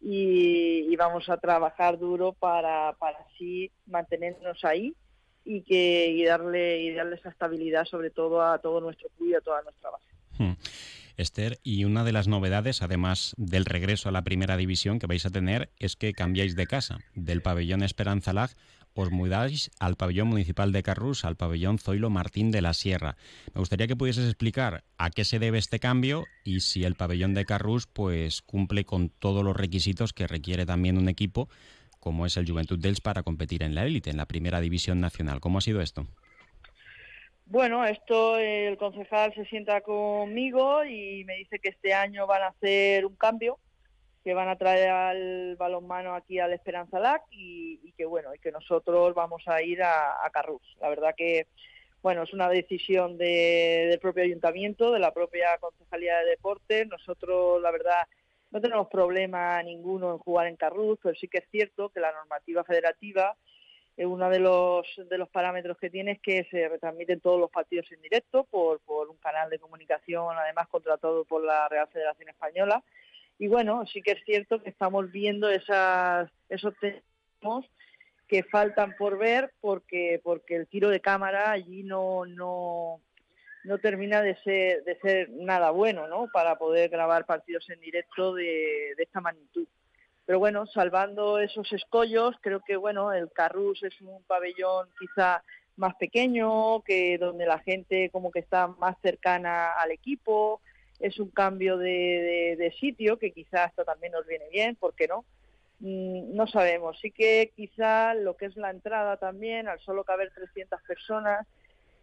y, 0.03 0.95
vamos 0.97 1.27
a 1.29 1.37
trabajar 1.37 1.97
duro 1.97 2.33
para, 2.33 2.93
para 2.93 3.17
así 3.19 3.71
mantenernos 3.87 4.63
ahí 4.63 4.93
y 5.43 5.61
que 5.63 6.07
y 6.11 6.23
darle 6.23 6.81
y 6.81 6.93
darle 6.93 7.15
esa 7.15 7.29
estabilidad 7.29 7.85
sobre 7.85 8.09
todo 8.09 8.41
a 8.41 8.59
todo 8.59 8.79
nuestro 8.79 9.09
club 9.17 9.29
y 9.29 9.35
a 9.35 9.41
toda 9.41 9.61
nuestra 9.63 9.89
base. 9.89 10.05
Hmm. 10.37 10.53
Esther, 11.15 11.59
y 11.63 11.85
una 11.85 12.03
de 12.03 12.11
las 12.11 12.27
novedades, 12.27 12.81
además 12.81 13.33
del 13.37 13.65
regreso 13.65 14.09
a 14.09 14.11
la 14.11 14.23
primera 14.23 14.57
división 14.57 14.99
que 14.99 15.07
vais 15.07 15.25
a 15.25 15.29
tener, 15.29 15.69
es 15.77 15.95
que 15.95 16.13
cambiáis 16.13 16.55
de 16.55 16.65
casa, 16.65 16.97
del 17.13 17.41
pabellón 17.41 17.83
Esperanza 17.83 18.33
Lag 18.33 18.49
os 18.93 19.11
mudáis 19.11 19.71
al 19.79 19.95
pabellón 19.95 20.27
municipal 20.27 20.71
de 20.71 20.83
Carrús, 20.83 21.25
al 21.25 21.35
pabellón 21.35 21.79
Zoilo 21.79 22.09
Martín 22.09 22.51
de 22.51 22.61
la 22.61 22.73
Sierra. 22.73 23.15
Me 23.53 23.59
gustaría 23.59 23.87
que 23.87 23.95
pudieses 23.95 24.25
explicar 24.25 24.83
a 24.97 25.09
qué 25.09 25.25
se 25.25 25.39
debe 25.39 25.57
este 25.57 25.79
cambio 25.79 26.25
y 26.43 26.61
si 26.61 26.83
el 26.83 26.95
pabellón 26.95 27.33
de 27.33 27.45
Carrús 27.45 27.87
pues 27.87 28.41
cumple 28.41 28.85
con 28.85 29.09
todos 29.09 29.43
los 29.43 29.55
requisitos 29.55 30.13
que 30.13 30.27
requiere 30.27 30.65
también 30.65 30.97
un 30.97 31.09
equipo 31.09 31.49
como 31.99 32.25
es 32.25 32.35
el 32.35 32.45
Juventud 32.45 32.77
dels 32.79 32.99
para 32.99 33.23
competir 33.23 33.63
en 33.63 33.75
la 33.75 33.85
élite, 33.85 34.09
en 34.09 34.17
la 34.17 34.25
primera 34.25 34.59
división 34.59 34.99
nacional. 34.99 35.39
¿Cómo 35.39 35.59
ha 35.59 35.61
sido 35.61 35.79
esto? 35.79 36.05
Bueno, 37.45 37.85
esto 37.85 38.37
el 38.37 38.77
concejal 38.77 39.33
se 39.33 39.45
sienta 39.45 39.79
conmigo 39.79 40.83
y 40.83 41.23
me 41.23 41.35
dice 41.35 41.59
que 41.59 41.69
este 41.69 41.93
año 41.93 42.27
van 42.27 42.43
a 42.43 42.47
hacer 42.47 43.05
un 43.05 43.15
cambio, 43.15 43.57
que 44.23 44.33
van 44.33 44.49
a 44.49 44.57
traer 44.57 44.89
al 44.89 45.55
balonmano 45.57 46.15
aquí 46.15 46.39
al 46.39 46.53
Esperanza 46.53 46.99
LAC 46.99 47.23
y, 47.31 47.91
que 47.97 48.05
bueno, 48.05 48.33
y 48.33 48.39
que 48.39 48.51
nosotros 48.51 49.13
vamos 49.13 49.43
a 49.47 49.61
ir 49.61 49.83
a, 49.83 50.25
a 50.25 50.29
Carrús. 50.29 50.77
La 50.79 50.89
verdad 50.89 51.13
que 51.15 51.47
bueno, 52.01 52.23
es 52.23 52.33
una 52.33 52.49
decisión 52.49 53.17
del 53.17 53.97
propio 53.99 54.23
ayuntamiento, 54.23 54.91
de 54.91 54.99
la 54.99 55.13
propia 55.13 55.57
concejalía 55.59 56.19
de 56.19 56.31
deportes. 56.31 56.85
Nosotros, 56.87 57.61
la 57.61 57.71
verdad, 57.71 58.07
no 58.51 58.59
tenemos 58.59 58.89
problema 58.89 59.63
ninguno 59.63 60.11
en 60.11 60.17
jugar 60.17 60.47
en 60.47 60.57
Carrús, 60.57 60.99
pero 61.01 61.15
sí 61.15 61.29
que 61.29 61.37
es 61.37 61.49
cierto 61.49 61.89
que 61.89 62.01
la 62.01 62.11
normativa 62.11 62.65
federativa 62.65 63.37
eh, 63.95 64.05
uno 64.05 64.29
de 64.29 64.39
los, 64.39 64.85
de 64.97 65.17
los 65.17 65.29
parámetros 65.29 65.77
que 65.77 65.89
tiene 65.89 66.13
es 66.13 66.19
que 66.19 66.45
se 66.49 66.67
retransmiten 66.67 67.21
todos 67.21 67.39
los 67.39 67.51
partidos 67.51 67.91
en 67.91 68.01
directo 68.01 68.43
por, 68.45 68.79
por 68.81 69.07
un 69.09 69.17
canal 69.17 69.49
de 69.49 69.59
comunicación, 69.59 70.35
además 70.37 70.67
contratado 70.67 71.23
por 71.25 71.43
la 71.43 71.69
Real 71.69 71.87
Federación 71.87 72.29
Española. 72.29 72.83
Y 73.43 73.49
bueno, 73.49 73.85
sí 73.91 74.01
que 74.01 74.11
es 74.11 74.23
cierto 74.23 74.63
que 74.63 74.69
estamos 74.69 75.11
viendo 75.11 75.49
esas, 75.49 76.31
esos 76.47 76.73
temas 76.79 77.65
que 78.25 78.41
faltan 78.43 78.95
por 78.97 79.17
ver 79.17 79.51
porque, 79.59 80.21
porque 80.23 80.55
el 80.55 80.67
tiro 80.69 80.87
de 80.87 81.01
cámara 81.01 81.51
allí 81.51 81.83
no, 81.83 82.25
no, 82.25 83.01
no 83.65 83.77
termina 83.79 84.21
de 84.21 84.37
ser, 84.45 84.85
de 84.85 84.97
ser 85.01 85.29
nada 85.31 85.71
bueno 85.71 86.07
¿no? 86.07 86.29
para 86.31 86.57
poder 86.57 86.89
grabar 86.89 87.25
partidos 87.25 87.69
en 87.69 87.81
directo 87.81 88.33
de, 88.33 88.93
de 88.95 89.03
esta 89.03 89.19
magnitud. 89.19 89.67
Pero 90.25 90.39
bueno, 90.39 90.65
salvando 90.65 91.37
esos 91.39 91.69
escollos, 91.73 92.37
creo 92.39 92.61
que 92.65 92.77
bueno, 92.77 93.11
el 93.11 93.29
Carrus 93.29 93.83
es 93.83 93.99
un 93.99 94.23
pabellón 94.23 94.87
quizá 94.97 95.43
más 95.75 95.95
pequeño, 95.95 96.81
que 96.83 97.17
donde 97.17 97.45
la 97.45 97.59
gente 97.59 98.09
como 98.09 98.31
que 98.31 98.39
está 98.39 98.67
más 98.67 98.95
cercana 99.01 99.73
al 99.73 99.91
equipo, 99.91 100.61
es 101.03 101.19
un 101.19 101.29
cambio 101.29 101.77
de, 101.77 102.55
de, 102.57 102.71
sitio 102.79 103.19
que 103.19 103.31
quizá 103.31 103.65
hasta 103.65 103.83
también 103.83 104.13
nos 104.13 104.25
viene 104.25 104.45
bien, 104.49 104.77
¿por 104.77 104.95
qué 104.95 105.05
no? 105.05 105.25
Mm, 105.81 106.33
no 106.33 106.47
sabemos, 106.47 106.97
sí 107.01 107.11
que 107.11 107.51
quizá 107.53 108.13
lo 108.13 108.37
que 108.37 108.45
es 108.45 108.55
la 108.55 108.69
entrada 108.69 109.17
también, 109.17 109.67
al 109.67 109.81
solo 109.81 110.05
caber 110.05 110.31
300 110.33 110.81
personas, 110.83 111.45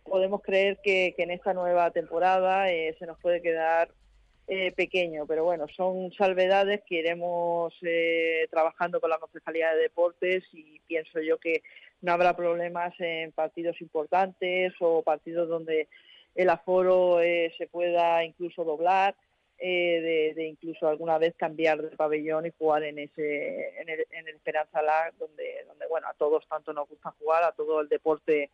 podemos 0.04 0.42
creer 0.42 0.78
que, 0.82 1.14
que 1.16 1.22
en 1.22 1.30
esta 1.30 1.54
nueva 1.54 1.90
temporada 1.92 2.70
eh, 2.70 2.94
se 2.98 3.06
nos 3.06 3.18
puede 3.20 3.40
quedar 3.40 3.88
eh, 4.52 4.72
pequeño, 4.72 5.26
pero 5.26 5.44
bueno, 5.44 5.66
son 5.74 6.12
salvedades 6.12 6.82
que 6.86 6.96
iremos 6.96 7.72
eh, 7.80 8.48
trabajando 8.50 9.00
con 9.00 9.08
la 9.08 9.18
Concejalía 9.18 9.72
de 9.72 9.82
Deportes 9.82 10.44
y 10.52 10.78
pienso 10.88 11.20
yo 11.20 11.38
que 11.38 11.62
no 12.02 12.12
habrá 12.12 12.36
problemas 12.36 12.92
en 12.98 13.32
partidos 13.32 13.80
importantes 13.80 14.74
o 14.80 15.02
partidos 15.02 15.48
donde 15.48 15.88
el 16.34 16.50
aforo 16.50 17.20
eh, 17.20 17.52
se 17.58 17.66
pueda 17.66 18.24
incluso 18.24 18.64
doblar, 18.64 19.16
de, 19.58 20.46
incluso 20.48 20.88
alguna 20.88 21.18
vez 21.18 21.34
cambiar 21.36 21.82
de 21.82 21.94
pabellón 21.94 22.46
y 22.46 22.50
jugar 22.56 22.82
en 22.82 22.98
ese 22.98 23.78
en 23.78 23.90
el, 23.90 24.06
en 24.10 24.26
el 24.26 24.36
Esperanza 24.36 24.80
Lag, 24.80 25.14
donde, 25.18 25.64
donde 25.66 25.86
bueno 25.86 26.08
a 26.08 26.14
todos 26.14 26.48
tanto 26.48 26.72
nos 26.72 26.88
gusta 26.88 27.14
jugar, 27.18 27.44
a 27.44 27.52
todo 27.52 27.82
el 27.82 27.88
deporte 27.90 28.50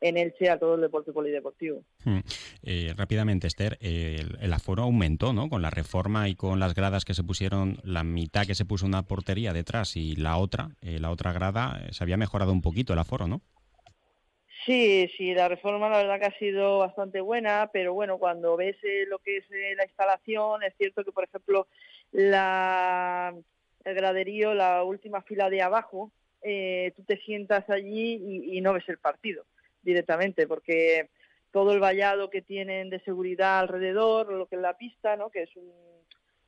en 0.00 0.16
Elche 0.16 0.48
a 0.48 0.58
todo 0.58 0.74
el 0.74 0.80
deporte 0.80 1.12
polideportivo. 1.12 1.84
Hmm. 2.04 2.20
Eh, 2.62 2.92
rápidamente, 2.96 3.46
Esther, 3.46 3.78
el, 3.80 4.52
aforo 4.52 4.82
aumentó, 4.82 5.32
¿no? 5.32 5.48
Con 5.48 5.62
la 5.62 5.70
reforma 5.70 6.28
y 6.28 6.34
con 6.34 6.58
las 6.58 6.74
gradas 6.74 7.04
que 7.04 7.14
se 7.14 7.22
pusieron, 7.22 7.78
la 7.84 8.04
mitad 8.04 8.46
que 8.46 8.54
se 8.54 8.64
puso 8.64 8.86
una 8.86 9.02
portería 9.02 9.52
detrás 9.52 9.96
y 9.96 10.16
la 10.16 10.36
otra, 10.38 10.70
eh, 10.80 10.98
la 10.98 11.10
otra 11.10 11.32
grada, 11.32 11.80
eh, 11.82 11.92
se 11.92 12.02
había 12.02 12.16
mejorado 12.16 12.52
un 12.52 12.62
poquito 12.62 12.92
el 12.92 12.98
aforo, 12.98 13.26
¿no? 13.26 13.42
Sí, 14.70 15.10
sí, 15.16 15.34
la 15.34 15.48
reforma 15.48 15.88
la 15.88 15.96
verdad 15.96 16.20
que 16.20 16.26
ha 16.26 16.38
sido 16.38 16.78
bastante 16.78 17.20
buena, 17.20 17.68
pero 17.72 17.92
bueno, 17.92 18.18
cuando 18.18 18.56
ves 18.56 18.76
lo 19.08 19.18
que 19.18 19.38
es 19.38 19.44
la 19.50 19.84
instalación, 19.84 20.62
es 20.62 20.72
cierto 20.76 21.02
que, 21.02 21.10
por 21.10 21.24
ejemplo, 21.24 21.66
la, 22.12 23.34
el 23.82 23.94
graderío, 23.96 24.54
la 24.54 24.84
última 24.84 25.22
fila 25.22 25.50
de 25.50 25.60
abajo, 25.60 26.12
tú 26.40 27.02
te 27.02 27.16
sientas 27.24 27.68
allí 27.68 28.46
y 28.52 28.60
no 28.60 28.72
ves 28.72 28.88
el 28.88 28.98
partido 28.98 29.44
directamente, 29.82 30.46
porque 30.46 31.08
todo 31.50 31.72
el 31.72 31.80
vallado 31.80 32.30
que 32.30 32.40
tienen 32.40 32.90
de 32.90 33.00
seguridad 33.00 33.58
alrededor, 33.58 34.32
lo 34.32 34.46
que 34.46 34.54
es 34.54 34.62
la 34.62 34.76
pista, 34.76 35.16
¿no? 35.16 35.30
que 35.30 35.42
es 35.42 35.50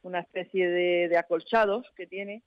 una 0.03 0.21
especie 0.21 0.71
de, 0.71 1.17
acolchados 1.17 1.91
que 1.97 2.07
tiene, 2.07 2.45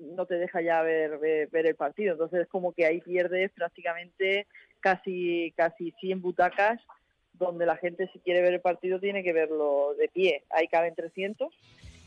no 0.00 0.26
te 0.26 0.36
deja 0.36 0.60
ya 0.60 0.82
ver, 0.82 1.18
ver, 1.18 1.66
el 1.66 1.74
partido. 1.74 2.12
Entonces 2.12 2.42
es 2.42 2.48
como 2.48 2.72
que 2.72 2.86
ahí 2.86 3.00
pierdes 3.00 3.50
prácticamente 3.52 4.46
casi, 4.80 5.52
casi 5.56 5.92
100 6.00 6.22
butacas 6.22 6.80
donde 7.34 7.64
la 7.64 7.76
gente 7.76 8.08
si 8.12 8.18
quiere 8.18 8.42
ver 8.42 8.54
el 8.54 8.60
partido 8.60 9.00
tiene 9.00 9.22
que 9.22 9.32
verlo 9.32 9.94
de 9.98 10.08
pie. 10.08 10.44
Ahí 10.50 10.68
caben 10.68 10.94
300 10.94 11.52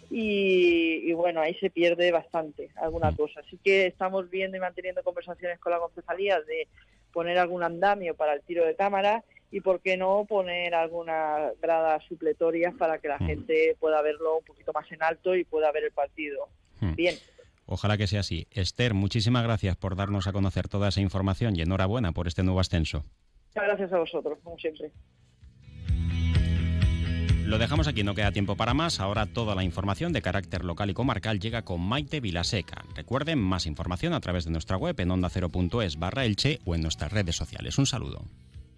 y, 0.10 1.10
y, 1.10 1.14
bueno, 1.14 1.42
ahí 1.42 1.56
se 1.56 1.72
pierde 1.72 2.12
bastante 2.12 2.70
alguna 2.76 3.12
mm. 3.12 3.16
cosa. 3.16 3.40
Así 3.40 3.58
que 3.64 3.88
estamos 3.88 4.30
viendo 4.30 4.58
y 4.58 4.60
manteniendo 4.60 5.02
conversaciones 5.04 5.60
con 5.60 5.72
la 5.72 5.80
concejalía 5.80 6.40
de 6.42 6.68
poner 7.12 7.38
algún 7.38 7.64
andamio 7.64 8.16
para 8.16 8.34
el 8.34 8.42
tiro 8.42 8.66
de 8.66 8.76
cámara 8.76 9.24
y 9.54 9.62
por 9.62 9.82
qué 9.82 9.98
no 9.98 10.26
poner 10.26 10.74
algunas 10.74 11.54
gradas 11.62 12.04
supletorias 12.06 12.74
para 12.74 12.98
que 12.98 13.08
la 13.08 13.20
mm. 13.20 13.26
gente 13.26 13.78
pueda 13.80 14.02
verlo 14.02 14.40
un 14.40 14.44
poquito 14.44 14.74
más 14.74 14.92
en 14.92 15.04
alto 15.04 15.36
y 15.36 15.46
pueda 15.46 15.72
ver 15.72 15.86
el 15.86 15.92
partido 15.92 16.50
mm. 16.82 16.96
bien. 16.96 17.16
Ojalá 17.66 17.98
que 17.98 18.08
sea 18.08 18.22
así. 18.22 18.48
Esther, 18.52 18.94
muchísimas 18.94 19.44
gracias 19.44 19.76
por 19.76 19.96
darnos 19.96 20.28
a 20.28 20.34
conocer 20.34 20.68
toda 20.68 20.90
esa 20.90 21.02
información 21.02 21.56
y 21.56 21.62
enhorabuena 21.62 22.12
por 22.12 22.28
este 22.28 22.44
nuevo 22.44 22.60
ascenso. 22.60 23.06
Muchas 23.48 23.64
gracias 23.68 23.94
a 23.94 24.00
vosotros, 24.00 24.40
como 24.44 24.58
siempre. 24.58 24.92
Lo 27.46 27.58
dejamos 27.58 27.88
aquí, 27.88 28.04
no 28.04 28.16
queda 28.16 28.32
tiempo 28.32 28.56
para 28.56 28.74
más. 28.74 29.00
Ahora 29.00 29.26
toda 29.26 29.54
la 29.54 29.64
información 29.64 30.14
de 30.14 30.22
carácter 30.22 30.64
local 30.64 30.90
y 30.90 30.94
comarcal 30.94 31.40
llega 31.40 31.64
con 31.64 31.82
Maite 31.82 32.22
Vilaseca. 32.22 32.86
Recuerden 32.96 33.40
más 33.40 33.66
información 33.66 34.14
a 34.14 34.22
través 34.22 34.46
de 34.46 34.52
nuestra 34.52 34.78
web 34.78 35.00
en 35.00 35.10
onda0.es 35.10 36.00
barra 36.00 36.26
elche 36.26 36.60
o 36.66 36.74
en 36.74 36.82
nuestras 36.82 37.12
redes 37.12 37.36
sociales. 37.36 37.78
Un 37.78 37.86
saludo. 37.86 38.26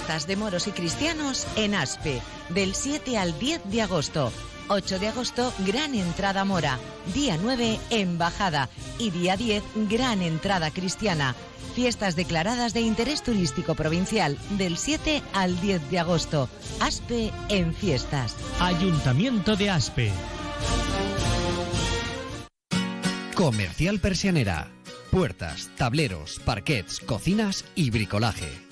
de 0.00 0.34
moros 0.34 0.66
y 0.66 0.72
cristianos 0.72 1.46
en 1.56 1.74
Aspe, 1.74 2.22
del 2.48 2.74
7 2.74 3.18
al 3.18 3.38
10 3.38 3.60
de 3.66 3.82
agosto. 3.82 4.32
8 4.68 4.98
de 4.98 5.08
agosto, 5.08 5.52
gran 5.58 5.94
entrada 5.94 6.44
mora. 6.44 6.78
Día 7.14 7.36
9, 7.40 7.78
embajada. 7.90 8.70
Y 8.98 9.10
día 9.10 9.36
10, 9.36 9.62
gran 9.88 10.22
entrada 10.22 10.70
cristiana. 10.70 11.36
Fiestas 11.74 12.16
declaradas 12.16 12.72
de 12.72 12.80
interés 12.80 13.22
turístico 13.22 13.74
provincial 13.74 14.38
del 14.58 14.78
7 14.78 15.22
al 15.32 15.60
10 15.60 15.90
de 15.90 15.98
agosto. 15.98 16.48
Aspe 16.80 17.30
en 17.48 17.74
fiestas. 17.74 18.34
Ayuntamiento 18.58 19.54
de 19.54 19.70
Aspe. 19.70 20.10
Comercial 23.36 24.00
Persianera. 24.00 24.72
Puertas, 25.10 25.70
tableros, 25.76 26.40
parquets, 26.44 27.00
cocinas 27.00 27.64
y 27.74 27.90
bricolaje 27.90 28.69